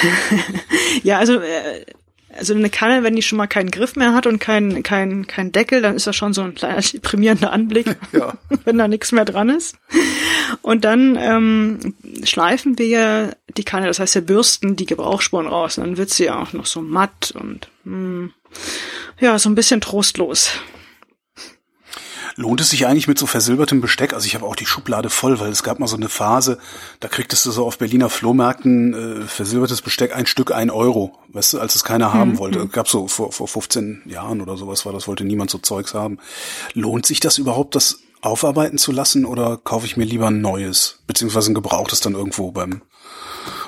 [1.03, 1.85] Ja, also, äh,
[2.37, 5.51] also eine Kanne, wenn die schon mal keinen Griff mehr hat und kein, kein, kein
[5.51, 8.33] Deckel, dann ist das schon so ein kleiner deprimierender Anblick, Ja.
[8.65, 9.77] wenn da nichts mehr dran ist.
[10.61, 15.77] Und dann ähm, schleifen wir die Kanne, das heißt wir bürsten die Gebrauchsspuren raus.
[15.77, 18.29] Und dann wird sie auch noch so matt und mh,
[19.19, 20.51] ja, so ein bisschen trostlos.
[22.37, 24.13] Lohnt es sich eigentlich mit so versilbertem Besteck?
[24.13, 26.57] Also ich habe auch die Schublade voll, weil es gab mal so eine Phase,
[26.99, 31.53] da kriegtest du so auf Berliner Flohmärkten äh, versilbertes Besteck ein Stück ein Euro, weißt
[31.53, 32.67] du, als es keiner haben wollte.
[32.67, 36.17] Gab so vor, vor 15 Jahren oder sowas war das, wollte niemand so Zeugs haben.
[36.73, 41.03] Lohnt sich das überhaupt, das aufarbeiten zu lassen oder kaufe ich mir lieber ein neues,
[41.07, 42.81] beziehungsweise ein gebrauchtes dann irgendwo beim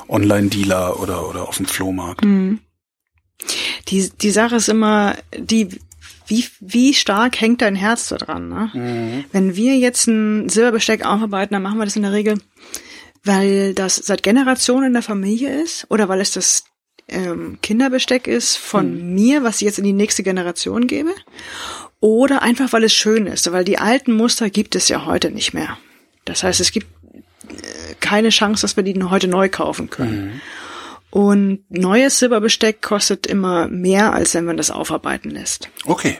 [0.09, 2.26] Online-Dealer oder, oder auf dem Flohmarkt?
[3.88, 5.80] Die, die Sache ist immer, die,
[6.28, 8.49] wie, wie stark hängt dein Herz da dran?
[8.49, 9.25] Ne?
[9.32, 12.38] Wenn wir jetzt ein Silberbesteck aufarbeiten, dann machen wir das in der Regel,
[13.23, 16.65] weil das seit Generationen in der Familie ist oder weil es das
[17.07, 21.11] ähm, Kinderbesteck ist von mir, was ich jetzt in die nächste Generation gebe.
[21.99, 25.53] Oder einfach, weil es schön ist, weil die alten Muster gibt es ja heute nicht
[25.53, 25.78] mehr.
[26.25, 26.88] Das heißt, es gibt
[27.49, 30.41] äh, keine Chance, dass wir die heute neu kaufen können.
[31.18, 35.68] Und neues Silberbesteck kostet immer mehr, als wenn man das aufarbeiten lässt.
[35.86, 36.20] Okay.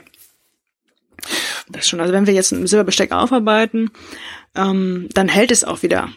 [1.68, 2.00] Das schon.
[2.00, 3.92] Also wenn wir jetzt ein Silberbesteck aufarbeiten,
[4.56, 6.08] ähm, dann hält es auch wieder.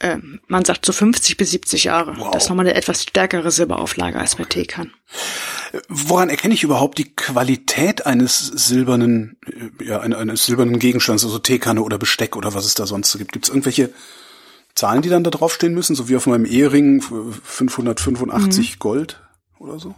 [0.00, 2.16] Ähm, man sagt so 50 bis 70 Jahre.
[2.16, 2.30] Wow.
[2.30, 4.94] Das ist nochmal eine etwas stärkere Silberauflage als bei Tekan.
[5.90, 11.38] Woran erkenne ich überhaupt die Qualität eines silbernen, äh, ja, eines, eines silbernen Gegenstands, also
[11.38, 13.32] Teekanne oder Besteck oder was es da sonst so gibt?
[13.32, 13.92] Gibt es irgendwelche
[14.74, 17.12] Zahlen, die dann da draufstehen müssen, so wie auf meinem Ehering f-
[17.44, 19.20] 585 Gold
[19.58, 19.94] oder so?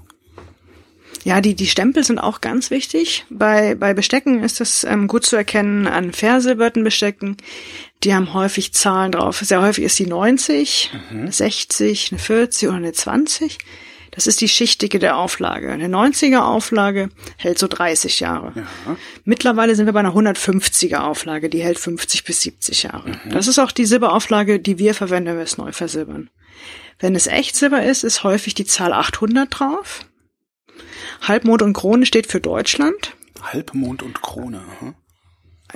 [1.22, 3.24] Ja, die, die Stempel sind auch ganz wichtig.
[3.30, 7.36] Bei, bei Bestecken ist das ähm, gut zu erkennen an versilberten Bestecken.
[8.02, 9.38] Die haben häufig Zahlen drauf.
[9.38, 13.58] Sehr häufig ist die 90, eine 60, eine 40 oder eine 20.
[14.14, 15.72] Das ist die Schichtdicke der Auflage.
[15.72, 18.52] Eine 90er Auflage hält so 30 Jahre.
[19.24, 23.20] Mittlerweile sind wir bei einer 150er Auflage, die hält 50 bis 70 Jahre.
[23.30, 26.30] Das ist auch die Silberauflage, die wir verwenden, wenn wir es neu versilbern.
[27.00, 30.06] Wenn es echt Silber ist, ist häufig die Zahl 800 drauf.
[31.22, 33.16] Halbmond und Krone steht für Deutschland.
[33.42, 34.62] Halbmond und Krone.
[34.80, 34.94] aha.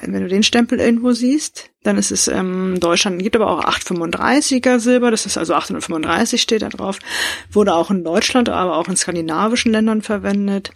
[0.00, 4.78] Wenn du den Stempel irgendwo siehst, dann ist es ähm, Deutschland, gibt aber auch 835er
[4.78, 6.98] Silber, das ist also 835 steht da drauf,
[7.50, 10.70] wurde auch in Deutschland, aber auch in skandinavischen Ländern verwendet.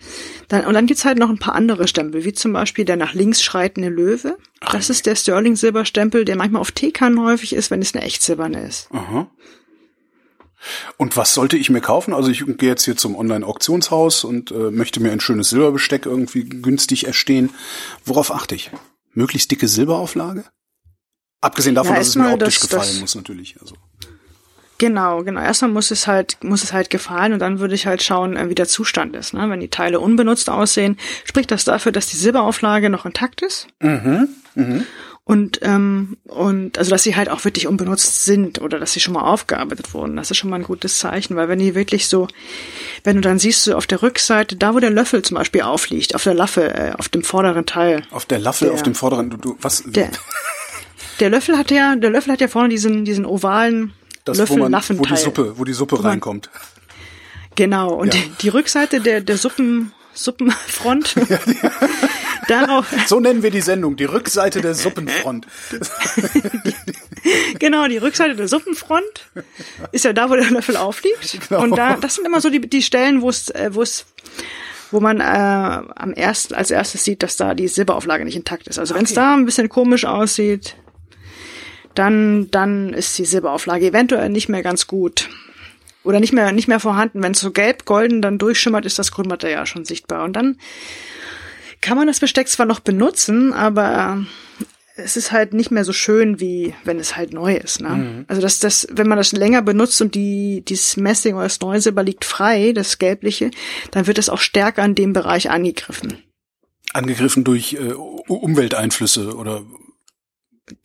[0.48, 3.14] Dann, und dann gibt's halt noch ein paar andere Stempel, wie zum Beispiel der nach
[3.14, 4.38] links schreitende Löwe.
[4.70, 8.22] Das ist der Sterling Silberstempel, der manchmal auf Tekan häufig ist, wenn es eine echt
[8.22, 8.88] silberne ist.
[8.92, 9.28] Aha.
[10.96, 12.14] Und was sollte ich mir kaufen?
[12.14, 16.44] Also ich gehe jetzt hier zum Online-Auktionshaus und äh, möchte mir ein schönes Silberbesteck irgendwie
[16.44, 17.50] günstig erstehen.
[18.04, 18.70] Worauf achte ich?
[19.14, 20.44] Möglichst dicke Silberauflage?
[21.40, 23.60] Abgesehen davon, Ja, dass es mir optisch das- gefallen das- muss natürlich.
[23.60, 23.74] Also
[24.78, 25.40] Genau, genau.
[25.40, 28.48] Erstmal muss es halt, muss es halt gefallen und dann würde ich halt schauen, äh,
[28.48, 29.32] wie der Zustand ist.
[29.32, 29.48] Ne?
[29.48, 33.68] Wenn die Teile unbenutzt aussehen, spricht das dafür, dass die Silberauflage noch intakt ist.
[35.24, 39.14] Und, ähm, und also dass sie halt auch wirklich unbenutzt sind oder dass sie schon
[39.14, 40.16] mal aufgearbeitet wurden.
[40.16, 42.26] Das ist schon mal ein gutes Zeichen, weil wenn die wirklich so,
[43.04, 46.16] wenn du dann siehst, so auf der Rückseite, da wo der Löffel zum Beispiel aufliegt,
[46.16, 49.30] auf der Laffe, äh, auf dem vorderen Teil, auf der Laffel, Der- auf dem vorderen,
[49.30, 49.84] du, du was?
[49.86, 50.10] der,
[51.20, 53.92] der Löffel hat ja, der Löffel hat ja vorne diesen, diesen ovalen
[54.24, 55.16] Das, Löffel wo, man, wo Laffenteil.
[55.16, 56.50] die Suppe, wo die Suppe man- reinkommt.
[57.54, 57.92] Genau.
[57.94, 58.20] Und Ja.
[58.20, 61.14] die, die Rückseite der, der Suppen, Suppenfront,
[62.48, 65.46] darauf, So nennen wir die Sendung, die Rückseite der Suppenfront.
[67.58, 69.04] genau, die Rückseite der Suppenfront
[69.92, 71.38] ist ja da, wo der Löffel aufliegt.
[71.48, 71.62] Genau.
[71.62, 74.04] Und da, das sind immer so die, die Stellen, wo es, äh, wo es,
[74.90, 78.78] wo man äh, am ersten, als erstes sieht, dass da die Silberauflage nicht intakt ist.
[78.78, 79.20] Also wenn es Okay.
[79.20, 80.76] da ein bisschen komisch aussieht,
[81.94, 85.28] dann, dann ist die Silberauflage eventuell nicht mehr ganz gut.
[86.04, 87.22] Oder nicht mehr, nicht mehr vorhanden.
[87.22, 90.24] Wenn es so gelb-golden dann durchschimmert, ist das Grundmaterial schon sichtbar.
[90.24, 90.58] Und dann
[91.80, 94.24] kann man das Besteck zwar noch benutzen, aber
[94.96, 97.80] es ist halt nicht mehr so schön, wie wenn es halt neu ist.
[97.80, 98.24] Ne?
[98.28, 102.02] Also das, das, wenn man das länger benutzt und die, dieses Messing oder das Neusilber
[102.02, 103.50] liegt frei, das Gelbliche,
[103.90, 106.18] dann wird es auch stärker in dem Bereich angegriffen.
[106.92, 107.92] Angegriffen durch äh,
[108.28, 109.62] Umwelteinflüsse oder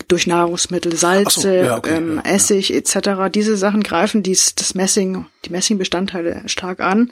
[0.08, 2.36] Durch Nahrungsmittel, Salze, so, ja, okay, ähm, ja, ja.
[2.36, 3.30] Essig etc.
[3.34, 7.12] Diese Sachen greifen dies, das Messing, die Messingbestandteile stark an.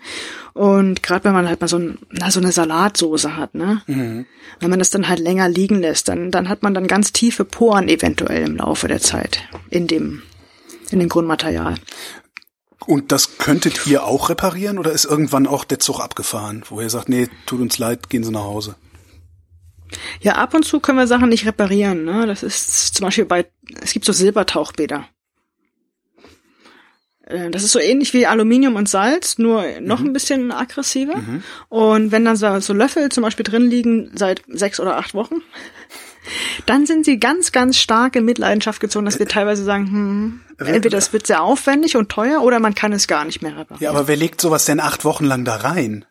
[0.53, 3.81] Und gerade wenn man halt mal so, ein, na, so eine Salatsoße hat, ne?
[3.87, 4.25] Mhm.
[4.61, 7.43] Wenn man das dann halt länger liegen lässt, dann, dann hat man dann ganz tiefe
[7.43, 10.21] Poren eventuell im Laufe der Zeit in dem,
[10.89, 11.75] in dem Grundmaterial.
[12.85, 16.89] Und das könntet ihr auch reparieren oder ist irgendwann auch der Zug abgefahren, wo ihr
[16.89, 18.75] sagt, nee, tut uns leid, gehen Sie nach Hause?
[20.21, 22.03] Ja, ab und zu können wir Sachen nicht reparieren.
[22.05, 22.25] Ne?
[22.27, 23.45] Das ist zum Beispiel bei,
[23.81, 25.07] es gibt so Silbertauchbäder.
[27.25, 31.15] Äh, Das ist so ähnlich wie Aluminium und Salz, nur noch ein bisschen aggressiver.
[31.69, 35.41] Und wenn dann so, so Löffel zum Beispiel drin liegen seit sechs oder acht Wochen,
[36.65, 40.97] dann sind sie ganz, ganz stark in Mitleidenschaft gezogen, dass wir teilweise sagen, hm, entweder
[40.97, 43.83] es wird sehr aufwendig und teuer oder man kann es gar nicht mehr reparieren.
[43.83, 46.05] Ja, aber wer legt sowas denn acht Wochen lang da rein?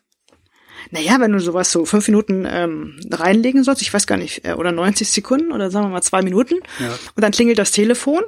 [0.95, 4.53] Naja, wenn du sowas so fünf Minuten ähm, reinlegen sollst, ich weiß gar nicht, äh,
[4.53, 6.97] oder 90 Sekunden oder sagen wir mal zwei Minuten, Ja.
[7.17, 8.23] und dann klingelt das Telefon,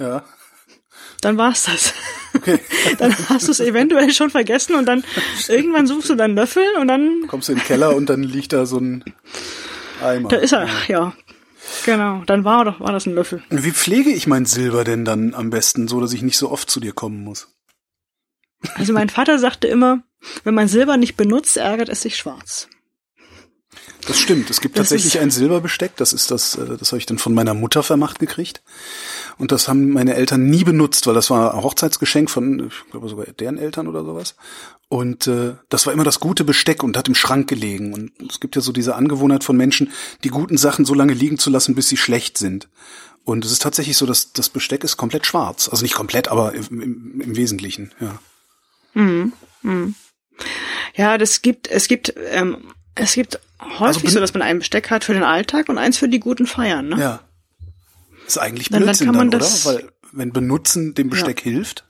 [0.00, 0.24] Ja.
[1.20, 1.94] dann war's das.
[2.34, 2.58] Okay.
[2.98, 5.04] dann hast du es eventuell schon vergessen und dann
[5.48, 8.52] irgendwann suchst du deinen Löffel und dann, Kommst du in den Keller und dann liegt
[8.52, 9.04] da so ein
[10.02, 10.28] Eimer.
[10.28, 11.12] da ist er, ja.
[11.86, 13.44] Genau, dann war doch, war das ein Löffel.
[13.50, 16.68] Wie pflege ich mein Silber denn dann am besten, so dass ich nicht so oft
[16.68, 17.48] zu dir kommen muss?
[18.74, 20.02] Also mein Vater sagte immer,
[20.44, 22.68] wenn man Silber nicht benutzt, ärgert es sich schwarz.
[24.06, 24.48] Das stimmt.
[24.48, 25.96] Es gibt Das tatsächlich ein Silberbesteck.
[25.96, 28.62] Das ist das, äh, das habe ich dann von meiner Mutter vermacht gekriegt.
[29.36, 33.08] Und das haben meine Eltern nie benutzt, weil das war ein Hochzeitsgeschenk von, ich glaube
[33.08, 34.34] sogar deren Eltern oder sowas.
[34.88, 37.92] Und äh, das war immer das gute Besteck und hat im Schrank gelegen.
[37.92, 39.92] Und es gibt ja so diese Angewohnheit von Menschen,
[40.24, 42.68] die guten Sachen so lange liegen zu lassen, bis sie schlecht sind.
[43.24, 45.68] Und es ist tatsächlich so, dass das Besteck ist komplett schwarz.
[45.68, 48.18] Also nicht komplett, aber im, im, im Wesentlichen, ja.
[50.94, 52.58] Ja, das gibt, es gibt, ähm,
[52.94, 55.98] es gibt häufig Also so, dass man ein Besteck hat für den Alltag und eins
[55.98, 57.00] für die guten Feiern, ne?
[57.00, 57.20] Ja.
[58.26, 59.38] Ist eigentlich Dann- dann Blödsinn kann dann, man oder?
[59.38, 61.84] das- Weil wenn Benutzen dem Besteck hilft.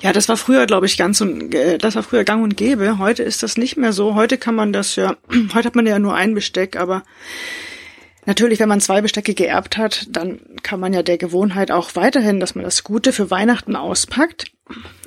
[0.00, 2.98] Ja, das war früher, glaube ich, ganz und äh, das war früher gang und gäbe.
[2.98, 4.14] Heute ist das nicht mehr so.
[4.14, 5.16] Heute kann man das ja,
[5.54, 7.02] heute hat man ja nur ein Besteck, aber
[8.24, 12.38] natürlich, wenn man zwei Bestecke geerbt hat, dann kann man ja der Gewohnheit auch weiterhin,
[12.40, 14.52] dass man das Gute für Weihnachten auspackt.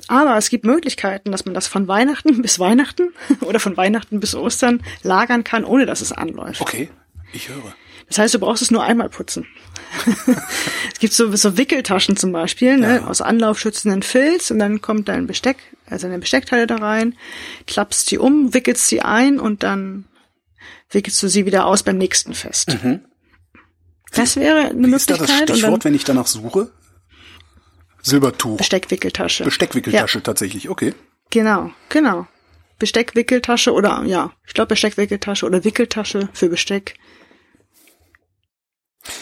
[0.08, 4.34] Aber es gibt Möglichkeiten, dass man das von Weihnachten bis Weihnachten oder von Weihnachten bis
[4.34, 6.60] Ostern lagern kann, ohne dass es anläuft.
[6.60, 6.90] Okay,
[7.32, 7.74] ich höre.
[8.08, 9.46] Das heißt, du brauchst es nur einmal putzen.
[10.92, 13.06] es gibt so, so Wickeltaschen zum Beispiel, ne, Ja.
[13.06, 17.14] aus anlaufschützenden Filz und dann kommt dein Besteck, also deine Besteckteile da rein,
[17.66, 20.06] klappst die um, wickelst sie ein und dann
[20.90, 22.78] wickelst du sie wieder aus beim nächsten Fest.
[24.12, 24.92] Das wäre eine Mhm.
[24.92, 26.70] Wie ist da das Möglichkeit und dann Stichwort, wenn ich danach suche?
[28.08, 28.56] Silbertuch.
[28.56, 29.44] Besteckwickeltasche.
[29.44, 30.94] Besteckwickeltasche Ja, tatsächlich, okay.
[31.30, 32.26] genau, genau.
[32.78, 36.94] Besteckwickeltasche oder ja, ich glaube Besteckwickeltasche oder Wickeltasche für Besteck.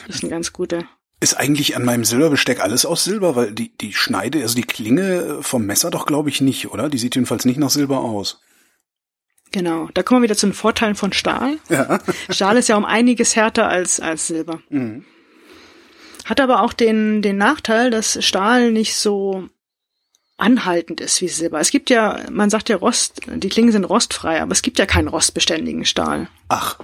[0.07, 0.84] Das ist ein ganz guter.
[1.20, 5.39] Ist eigentlich an meinem Silberbesteck alles aus Silber, weil die, die Schneide, also die Klinge
[5.41, 6.91] vom Messer doch glaube ich nicht, oder?
[6.91, 8.41] Die sieht jedenfalls nicht nach Silber aus.
[9.53, 11.59] Genau, da kommen wir wieder zu den Vorteilen von Stahl.
[11.70, 12.01] Ja.
[12.28, 14.61] Stahl ist ja um einiges härter als, als Silber.
[16.27, 19.49] Hat aber auch den, den Nachteil, dass Stahl nicht so
[20.37, 21.61] anhaltend ist wie Silber.
[21.61, 24.85] Es gibt ja, man sagt ja Rost, die Klingen sind rostfrei, aber es gibt ja
[24.87, 26.29] keinen rostbeständigen Stahl.
[26.49, 26.79] Ach,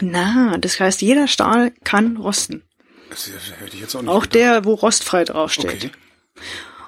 [0.00, 2.62] Na, das heißt, jeder Stahl kann rosten.
[3.10, 4.34] das hätte ich jetzt auch nicht Auch gedacht.
[4.34, 5.84] der, wo rostfrei draufsteht.
[5.86, 5.90] Okay.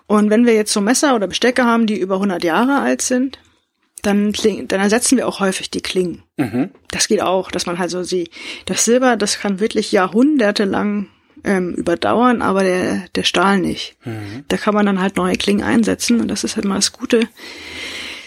[0.06, 3.38] Und wenn wir jetzt so Messer oder Bestecke haben, die über 100 Jahre alt sind,
[4.06, 6.22] dann, kling, dann ersetzen wir auch häufig die Klingen.
[6.36, 6.70] Mhm.
[6.90, 8.30] Das geht auch, dass man halt so sieht.
[8.66, 11.08] Das Silber, das kann wirklich jahrhundertelang
[11.44, 13.96] ähm, überdauern, aber der, der Stahl nicht.
[14.48, 17.28] Da kann man dann halt neue Klingen einsetzen und das ist halt mal das Gute.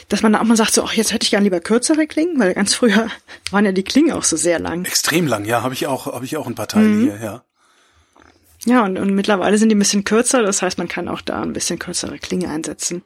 [0.09, 2.53] dass man auch mal sagt, so, ach, jetzt hätte ich gern lieber kürzere Klingen, weil
[2.53, 3.07] ganz früher
[3.51, 4.85] waren ja die Klingen auch so sehr lang.
[4.85, 7.03] Extrem lang, ja, habe ich auch, habe ich auch ein paar Teile mhm.
[7.03, 7.43] hier, ja.
[8.67, 11.41] Ja, und, und mittlerweile sind die ein bisschen kürzer, das heißt, man kann auch da
[11.41, 13.01] ein bisschen kürzere Klinge einsetzen.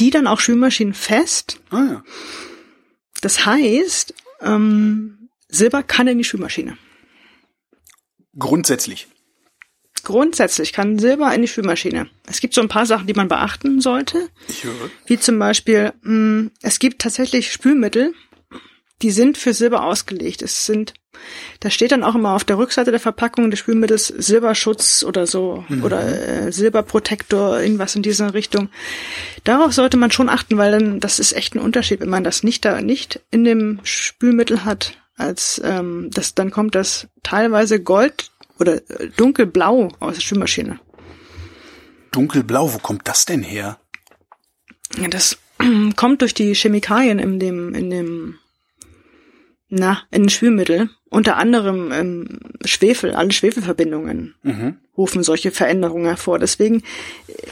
[0.00, 1.60] Die dann auch Spülmaschinen fest.
[1.70, 2.04] Ah, ja.
[3.20, 6.76] Das heißt, ähm, Silber kann in die Spülmaschine.
[8.36, 9.06] Grundsätzlich.
[10.02, 12.10] Grundsätzlich kann Silber in die Spülmaschine.
[12.26, 14.28] Es gibt so ein paar Sachen, die man beachten sollte.
[14.48, 14.90] Ich höre.
[15.06, 18.14] Wie zum Beispiel, mh, mm, es gibt tatsächlich Spülmittel,
[19.02, 20.42] die sind für Silber ausgelegt.
[20.42, 20.94] Es sind,
[21.60, 25.64] da steht dann auch immer auf der Rückseite der Verpackung des Spülmittels Silberschutz oder so
[25.68, 25.84] mhm.
[25.84, 28.68] oder äh, Silberprotektor, irgendwas in dieser Richtung.
[29.44, 32.42] Darauf sollte man schon achten, weil dann das ist echt ein Unterschied, wenn man das
[32.42, 38.30] nicht da nicht in dem Spülmittel hat, als ähm, das dann kommt das teilweise Gold
[38.58, 40.80] oder äh, dunkelblau aus der Spülmaschine.
[42.12, 43.78] Dunkelblau, wo kommt das denn her?
[45.00, 45.38] Ja, das
[45.96, 48.38] kommt durch die Chemikalien in dem in dem
[49.68, 54.76] na, in Spülmittel, unter anderem ähm, Schwefel, alle Schwefelverbindungen mhm.
[54.96, 56.38] rufen solche Veränderungen hervor.
[56.38, 56.82] Deswegen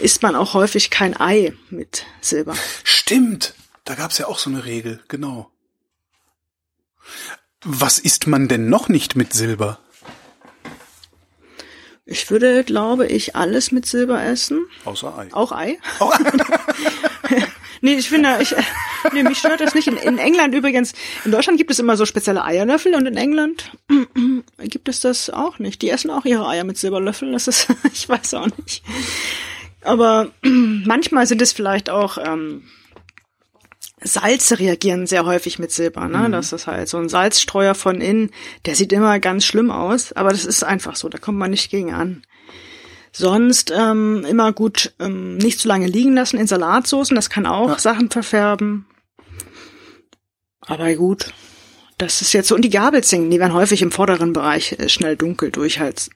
[0.00, 2.54] isst man auch häufig kein Ei mit Silber.
[2.84, 3.54] Stimmt,
[3.84, 5.50] da gab's ja auch so eine Regel, genau.
[7.64, 9.78] Was isst man denn noch nicht mit Silber?
[12.08, 14.66] Ich würde, glaube ich, alles mit Silber essen.
[14.84, 15.28] Außer Ei.
[15.32, 15.78] Auch Ei.
[15.98, 16.16] Auch
[17.86, 18.54] nee, ich finde, ich,
[19.12, 19.86] nee, mich stört das nicht.
[19.86, 20.92] In, in, England übrigens,
[21.24, 23.70] in Deutschland gibt es immer so spezielle Eierlöffel und in England
[24.58, 25.80] gibt es das auch nicht.
[25.82, 27.32] Die essen auch ihre Eier mit Silberlöffeln.
[27.32, 28.82] Das ist, ich weiß auch nicht.
[29.82, 32.64] Aber manchmal sind es vielleicht auch ähm,
[34.00, 36.08] Salze reagieren sehr häufig mit Silber.
[36.08, 36.28] Ne?
[36.28, 36.32] Mhm.
[36.32, 38.30] Das ist halt so ein Salzstreuer von innen,
[38.66, 41.70] der sieht immer ganz schlimm aus, aber das ist einfach so, da kommt man nicht
[41.70, 42.22] gegen an.
[43.18, 47.70] Sonst ähm, immer gut ähm, nicht zu lange liegen lassen in Salatsoßen, das kann auch
[47.70, 47.78] ja.
[47.78, 48.84] Sachen verfärben.
[50.60, 51.32] Aber gut,
[51.96, 52.54] das ist jetzt so.
[52.54, 56.10] Und die Gabelzinken, die werden häufig im vorderen Bereich äh, schnell dunkel durch halt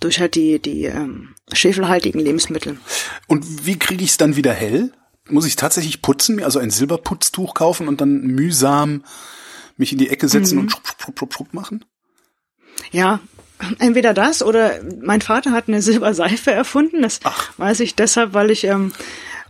[0.00, 2.78] durch halt die die ähm, schwefelhaltigen Lebensmittel.
[3.26, 4.92] Und wie kriege ich es dann wieder hell?
[5.28, 9.04] Muss ich tatsächlich putzen, also ein Silberputztuch kaufen und dann mühsam
[9.76, 10.60] mich in die Ecke setzen mhm.
[10.62, 11.84] und schrupp, schrupp, schrupp, schrupp machen?
[12.92, 13.20] Ja,
[13.78, 17.02] entweder das oder mein Vater hat eine Silberseife erfunden.
[17.02, 17.52] Das Ach.
[17.56, 18.92] weiß ich deshalb, weil ich ähm,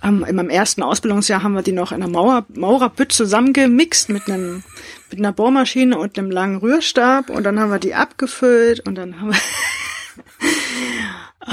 [0.02, 4.28] ähm, in meinem ersten Ausbildungsjahr haben wir die noch in einer Mauer, Maurerbütt zusammengemixt mit
[4.28, 4.62] einem
[5.10, 9.20] mit einer Bohrmaschine und einem langen Rührstab und dann haben wir die abgefüllt und dann
[9.20, 9.40] haben wir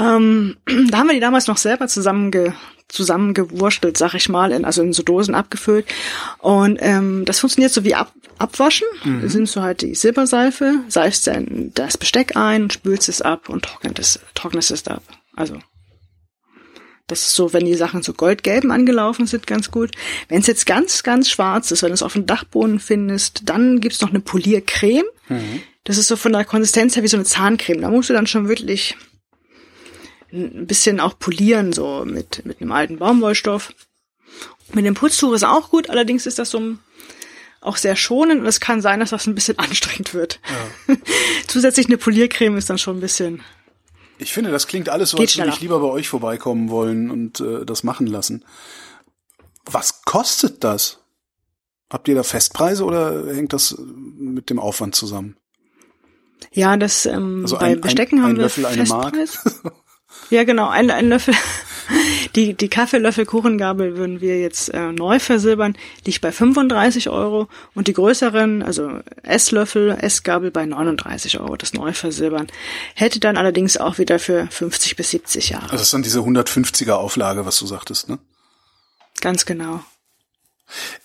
[0.00, 0.56] ähm,
[0.90, 2.54] da haben wir die damals noch selber zusammenge
[2.88, 5.86] zusammengewurstelt, sag ich mal, in, also in so Dosen abgefüllt.
[6.38, 8.86] Und ähm, das funktioniert so wie ab, Abwaschen.
[9.04, 9.20] Mhm.
[9.20, 13.64] Da nimmst du halt die Silberseife, seifst dann das Besteck ein, spülst es ab und
[13.64, 15.02] trocknet es, trocknest es ab.
[15.36, 15.58] Also
[17.08, 19.92] das ist so, wenn die Sachen so goldgelben angelaufen sind, ganz gut.
[20.28, 23.80] Wenn es jetzt ganz, ganz schwarz ist, wenn du es auf dem Dachboden findest, dann
[23.80, 25.06] gibt's noch eine Poliercreme.
[25.28, 25.62] Mhm.
[25.84, 27.80] Das ist so von der Konsistenz her wie so eine Zahncreme.
[27.80, 28.94] Da musst du dann schon wirklich
[30.32, 33.72] ein bisschen auch polieren, so mit, mit einem alten Baumwollstoff.
[34.72, 36.76] Mit dem Putztuch ist auch gut, allerdings ist das so
[37.60, 40.40] auch sehr schonend und es kann sein, dass das ein bisschen anstrengend wird.
[40.88, 40.96] Ja.
[41.46, 43.42] Zusätzlich eine Poliercreme ist dann schon ein bisschen.
[44.18, 47.40] Ich finde, das klingt alles so, als würde ich lieber bei euch vorbeikommen wollen und
[47.40, 48.44] äh, das machen lassen.
[49.64, 51.00] Was kostet das?
[51.90, 55.36] Habt ihr da Festpreise oder hängt das mit dem Aufwand zusammen?
[56.52, 59.62] Ja, das ähm, also bei ein, Bestecken ein, haben ein wir Löffel, Festpreis.
[60.30, 61.34] Ja, genau, ein, ein Löffel.
[62.34, 67.94] Die, die Kaffeelöffel-Kuchengabel würden wir jetzt äh, neu versilbern, liegt bei 35 Euro und die
[67.94, 72.48] größeren, also Esslöffel, Essgabel bei 39 Euro, das neu versilbern.
[72.94, 75.64] Hätte dann allerdings auch wieder für 50 bis 70 Jahre.
[75.64, 78.18] Also das ist dann diese 150er Auflage, was du sagtest, ne?
[79.22, 79.80] Ganz genau.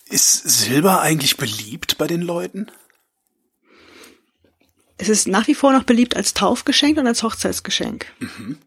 [0.10, 2.70] Ist Silber eigentlich beliebt bei den Leuten?
[4.98, 8.06] Es ist nach wie vor noch beliebt als Taufgeschenk und als Hochzeitsgeschenk.
[8.20, 8.58] Mhm.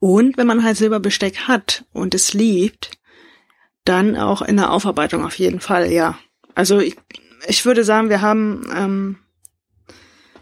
[0.00, 2.92] Und wenn man halt Silberbesteck hat und es liebt,
[3.84, 6.18] dann auch in der Aufarbeitung auf jeden Fall, ja.
[6.54, 6.96] Also ich,
[7.46, 9.18] ich würde sagen, wir haben, ähm,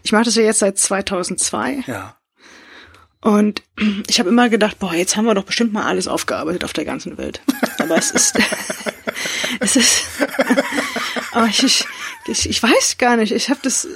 [0.03, 1.83] ich mache das ja jetzt seit 2002.
[1.87, 2.17] Ja.
[3.21, 3.63] Und
[4.07, 6.85] ich habe immer gedacht, boah, jetzt haben wir doch bestimmt mal alles aufgearbeitet auf der
[6.85, 7.41] ganzen Welt.
[7.79, 8.37] Aber es ist,
[9.59, 10.03] es ist,
[11.37, 11.85] aber ich,
[12.27, 13.31] ich, ich weiß gar nicht.
[13.31, 13.87] Ich habe das,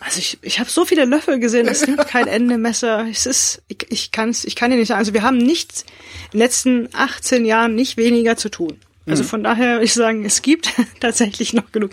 [0.00, 1.66] also ich, ich habe so viele Löffel gesehen.
[1.68, 3.06] Es nimmt kein Ende Messer.
[3.10, 4.98] Es ist, ich, ich kann's, ich kann dir nicht sagen.
[4.98, 8.78] Also wir haben nichts in den letzten 18 Jahren nicht weniger zu tun.
[9.06, 9.28] Also mhm.
[9.28, 11.90] von daher würde ich sagen, es gibt tatsächlich noch genug.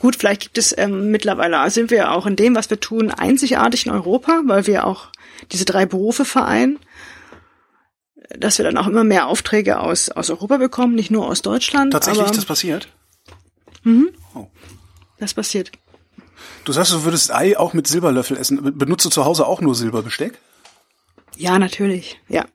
[0.00, 3.86] Gut, vielleicht gibt es ähm, mittlerweile, sind wir auch in dem, was wir tun, einzigartig
[3.86, 5.06] in Europa, weil wir auch
[5.52, 6.78] diese drei Berufe vereinen.
[8.36, 11.92] dass wir dann auch immer mehr Aufträge aus, aus Europa bekommen, nicht nur aus Deutschland.
[11.92, 12.88] Tatsächlich, aber das passiert?
[15.18, 15.72] Das passiert.
[16.64, 18.78] Du sagst, du würdest Ei auch mit Silberlöffel essen.
[18.78, 20.38] Benutzt du zu Hause auch nur Silberbesteck?
[21.36, 22.20] Ja, natürlich.
[22.28, 22.46] Ja.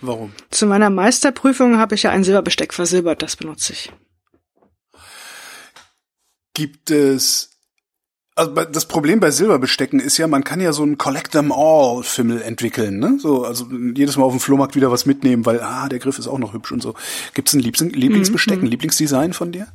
[0.00, 0.32] Warum?
[0.50, 3.92] Zu meiner Meisterprüfung habe ich ja ein Silberbesteck versilbert, das benutze ich.
[6.52, 7.54] Gibt es
[8.36, 12.02] also das Problem bei Silberbestecken ist ja, man kann ja so einen Collect them all
[12.02, 13.16] Fimmel entwickeln, ne?
[13.20, 16.26] So, also jedes Mal auf dem Flohmarkt wieder was mitnehmen, weil ah, der Griff ist
[16.26, 16.94] auch noch hübsch und so.
[17.34, 19.68] Gibt es ein Liebling Lieblingsbesteck, ein Lieblingsdesign von dir?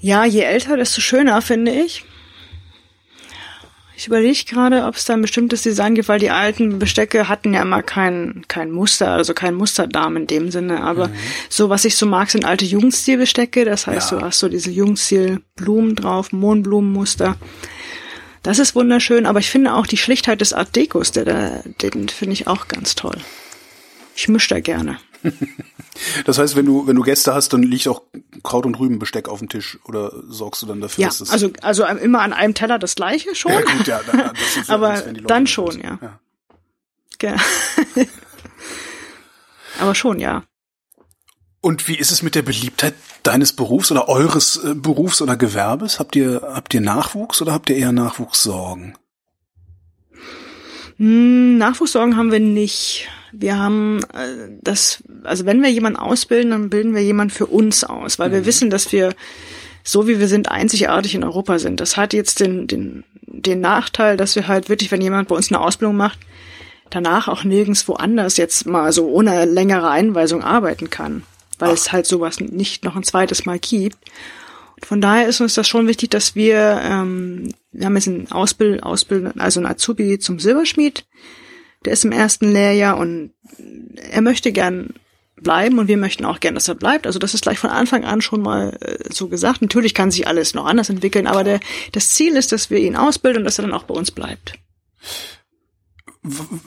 [0.00, 2.04] Ja, je älter, desto schöner, finde ich.
[3.96, 7.52] Ich überlege gerade, ob es da ein bestimmtes Design gibt, weil die alten Bestecke hatten
[7.52, 10.84] ja immer kein, kein Muster, also kein Musterdarm in dem Sinne.
[10.84, 11.10] Aber
[11.48, 13.64] so, was ich so mag, sind alte Jugendstilbestecke.
[13.64, 14.18] Das heißt, Ja.
[14.18, 17.36] du hast so diese Jugendstil-Blumen drauf, Mohnblumenmuster.
[18.44, 22.08] Das ist wunderschön, aber ich finde auch die Schlichtheit des Art Decos, der, da- den
[22.08, 23.16] finde ich auch ganz toll.
[24.14, 24.98] Ich mische da gerne.
[26.26, 28.02] Das heißt, wenn du wenn du Gäste hast, dann liegt auch
[28.44, 31.50] Kraut und Rübenbesteck auf dem Tisch oder sorgst du dann dafür, Ja, dass das also,
[31.60, 33.50] also immer an einem Teller das gleiche schon.
[33.52, 34.30] ja, gut, ja, dann,
[34.68, 35.98] Aber Leute dann schon, ja.
[37.18, 37.34] Ge-
[39.80, 40.44] Aber schon, ja.
[41.60, 42.94] Und wie ist es mit der Beliebtheit
[43.24, 45.98] deines Berufs oder eures äh, Berufs oder Gewerbes?
[45.98, 48.96] Habt ihr habt ihr Nachwuchs oder habt ihr eher Nachwuchssorgen?
[50.98, 53.08] Hm, Nachwuchssorgen haben wir nicht.
[53.32, 57.84] Wir haben äh, das, also wenn wir jemanden ausbilden, dann bilden wir jemanden für uns
[57.84, 59.14] aus, weil wir wissen, dass wir
[59.84, 61.80] so wie wir sind einzigartig in Europa sind.
[61.80, 65.50] Das hat jetzt den, den, den Nachteil, dass wir halt wirklich, wenn jemand bei uns
[65.50, 66.18] eine Ausbildung macht,
[66.90, 71.22] danach auch nirgends woanders jetzt mal so ohne längere Einweisung arbeiten kann,
[71.58, 73.96] weil es halt sowas nicht noch ein zweites Mal gibt.
[74.76, 78.30] Und von daher ist uns das schon wichtig, dass wir, ähm, wir haben jetzt einen
[78.32, 81.06] Ausbild, Ausbild, also einen Azubi zum Silberschmied,
[81.84, 83.32] der ist im ersten Lehrjahr und
[83.96, 84.94] er möchte gern
[85.40, 87.06] bleiben und wir möchten auch gern, dass er bleibt.
[87.06, 89.62] Also das ist gleich von Anfang an schon mal äh, so gesagt.
[89.62, 91.60] Natürlich kann sich alles noch anders entwickeln, aber der,
[91.92, 94.54] das Ziel ist, dass wir ihn ausbilden und dass er dann auch bei uns bleibt.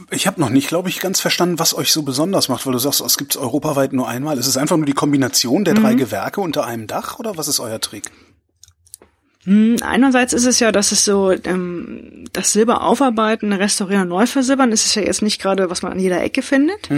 [0.09, 2.79] Ich habe noch nicht, glaube ich, ganz verstanden, was euch so besonders macht, weil du
[2.79, 4.37] sagst, es gibt europaweit nur einmal.
[4.37, 5.81] Ist es einfach nur die Kombination der Mhm.
[5.81, 8.09] drei Gewerke unter einem Dach oder was ist euer Trick?
[9.43, 14.71] Hm, Einerseits ist es ja, dass es so ähm, das Silber aufarbeiten, restaurieren, neu versilbern,
[14.71, 16.89] ist es ja jetzt nicht gerade, was man an jeder Ecke findet.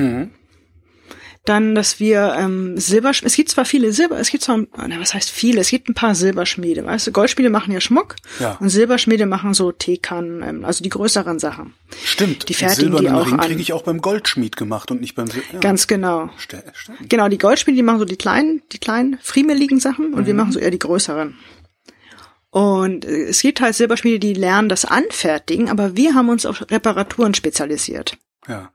[1.46, 5.14] Dann, dass wir ähm, Silber, es gibt zwar viele Silber, es gibt zwar, na, was
[5.14, 8.56] heißt viele, es gibt ein paar Silberschmiede, weißt du, Goldschmiede machen ja Schmuck Ja.
[8.62, 11.74] und Silberschmiede machen so Teekannen, ähm, also die größeren Sachen.
[12.06, 12.48] Stimmt.
[12.48, 15.44] Die fertigen die auch Ring kriege ich auch beim Goldschmied gemacht und nicht beim Sil
[15.52, 15.60] ja.
[15.60, 16.30] Ganz genau.
[16.38, 16.64] Stimmt.
[17.10, 20.54] Genau, die Goldschmiede, die machen so die kleinen, die kleinen, friemeligen Sachen und wir machen
[20.54, 21.36] so eher die größeren.
[22.54, 26.70] Und äh, es gibt halt Silberschmiede, die lernen das Anfertigen, aber wir haben uns auf
[26.70, 28.16] Reparaturen spezialisiert.
[28.48, 28.72] Ja.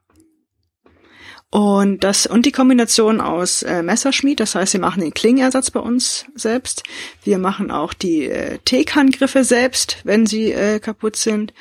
[1.50, 5.78] Und das und die Kombination aus äh, Messerschmied, das heißt, wir machen den Klingenersatz bei
[5.78, 6.82] uns selbst.
[7.22, 11.54] Wir machen auch die äh, Teekanngriffe selbst, wenn sie äh, kaputt sind.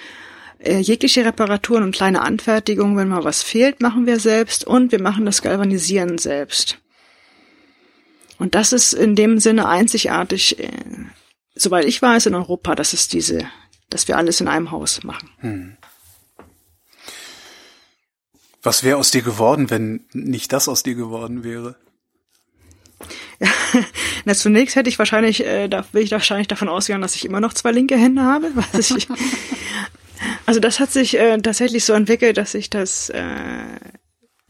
[0.57, 5.01] Äh, jegliche Reparaturen und kleine Anfertigungen, wenn mal was fehlt, machen wir selbst und wir
[5.03, 6.79] machen das Galvanisieren selbst.
[8.39, 10.71] Und das ist in dem Sinne einzigartig, äh,
[11.61, 13.49] soweit ich weiß, in Europa, dass es diese,
[13.89, 15.77] dass wir alles in einem Haus machen.
[18.63, 21.75] Was wäre aus dir geworden, wenn nicht das aus dir geworden wäre?
[24.25, 27.39] Na, zunächst hätte ich wahrscheinlich, äh, da will ich wahrscheinlich davon ausgehen, dass ich immer
[27.39, 28.51] noch zwei linke Hände habe.
[28.73, 29.07] Ich,
[30.47, 33.21] also das hat sich äh, tatsächlich so entwickelt, dass ich das, äh,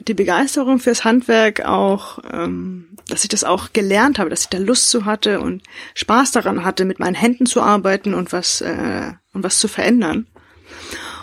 [0.07, 4.57] die Begeisterung fürs Handwerk auch, ähm, dass ich das auch gelernt habe, dass ich da
[4.57, 5.63] Lust zu hatte und
[5.95, 10.27] Spaß daran hatte, mit meinen Händen zu arbeiten und was äh, und was zu verändern.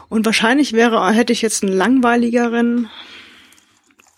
[0.09, 2.89] Und wahrscheinlich wäre, hätte ich jetzt einen langweiligeren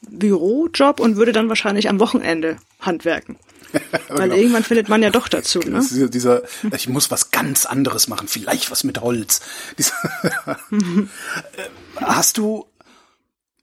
[0.09, 3.39] Bürojob und würde dann wahrscheinlich am Wochenende handwerken.
[4.09, 5.79] Weil irgendwann findet man ja doch dazu, ne?
[5.79, 6.43] Ist dieser,
[6.75, 9.41] ich muss was ganz anderes machen, vielleicht was mit Holz.
[9.79, 9.95] Dieser,
[10.71, 12.67] Äh, Hast du,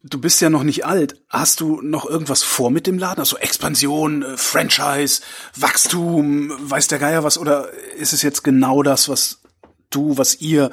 [0.03, 3.19] du bist ja noch nicht alt, hast du noch irgendwas vor mit dem Laden?
[3.19, 5.21] Also Expansion, äh, Franchise,
[5.55, 7.37] Wachstum, weiß der Geier was?
[7.37, 9.41] Oder ist es jetzt genau das, was
[9.89, 10.71] du, was ihr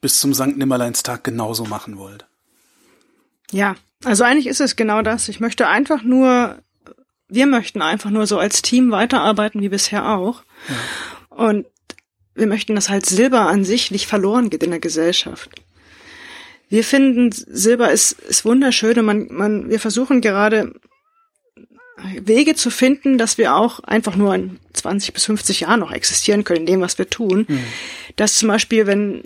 [0.00, 2.26] bis zum Sankt Nimmerleinstag genauso machen wollt?
[3.52, 5.28] Ja, also eigentlich ist es genau das.
[5.28, 6.58] Ich möchte einfach nur,
[7.28, 10.42] wir möchten einfach nur so als Team weiterarbeiten wie bisher auch.
[11.28, 11.66] Und
[12.34, 15.50] wir möchten, dass halt Silber an sich nicht verloren geht in der Gesellschaft.
[16.72, 20.72] Wir finden, Silber ist, ist wunderschön und man, man, wir versuchen gerade
[22.18, 26.44] Wege zu finden, dass wir auch einfach nur in 20 bis 50 Jahren noch existieren
[26.44, 27.46] können in dem, was wir tun.
[28.16, 29.24] Dass zum Beispiel, wenn,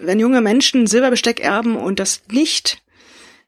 [0.00, 2.82] wenn junge Menschen Silberbesteck erben und das nicht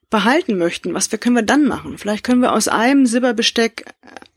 [0.09, 1.99] behalten möchten, was wir, können wir dann machen?
[1.99, 3.87] Vielleicht können wir aus einem Silberbesteck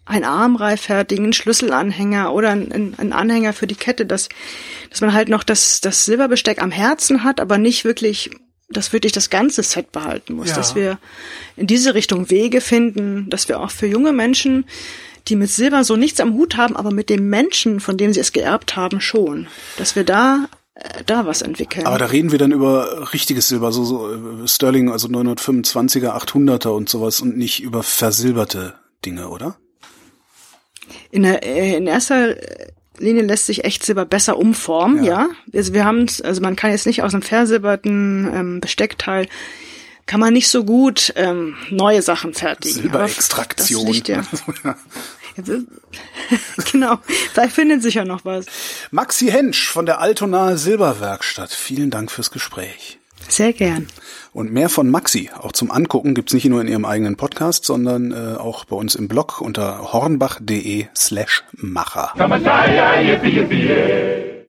[0.05, 4.29] ein Armreif fertigen, einen Schlüsselanhänger oder einen, einen Anhänger für die Kette, dass,
[4.89, 8.31] dass man halt noch das, das Silberbesteck am Herzen hat, aber nicht wirklich,
[8.69, 10.55] dass wirklich das ganze Set behalten muss, ja.
[10.55, 10.97] dass wir
[11.55, 14.65] in diese Richtung Wege finden, dass wir auch für junge Menschen,
[15.27, 18.19] die mit Silber so nichts am Hut haben, aber mit dem Menschen, von dem sie
[18.19, 19.47] es geerbt haben, schon,
[19.77, 21.85] dass wir da äh, da was entwickeln.
[21.85, 26.69] Aber da reden wir dann über richtiges Silber, so, so äh, Sterling, also 925er, 800er
[26.69, 29.57] und sowas und nicht über versilberte Dinge, oder?
[31.11, 32.35] In, der, äh, in erster
[32.97, 35.27] Linie lässt sich Echtsilber besser umformen, ja.
[35.27, 35.29] ja.
[35.53, 39.27] Also wir haben also man kann jetzt nicht aus einem versilberten ähm, Besteckteil
[40.05, 42.81] kann man nicht so gut ähm, neue Sachen fertigen.
[42.81, 44.01] Silberextraktion.
[44.07, 44.23] Ja.
[46.71, 46.97] genau,
[47.33, 48.45] da findet sich ja noch was.
[48.91, 51.51] Maxi Hensch von der Altonaer Silberwerkstatt.
[51.51, 52.99] Vielen Dank fürs Gespräch.
[53.27, 53.87] Sehr gern.
[54.33, 58.11] Und mehr von Maxi, auch zum Angucken, gibt's nicht nur in ihrem eigenen Podcast, sondern
[58.11, 62.13] äh, auch bei uns im Blog unter hornbach.de slash Macher.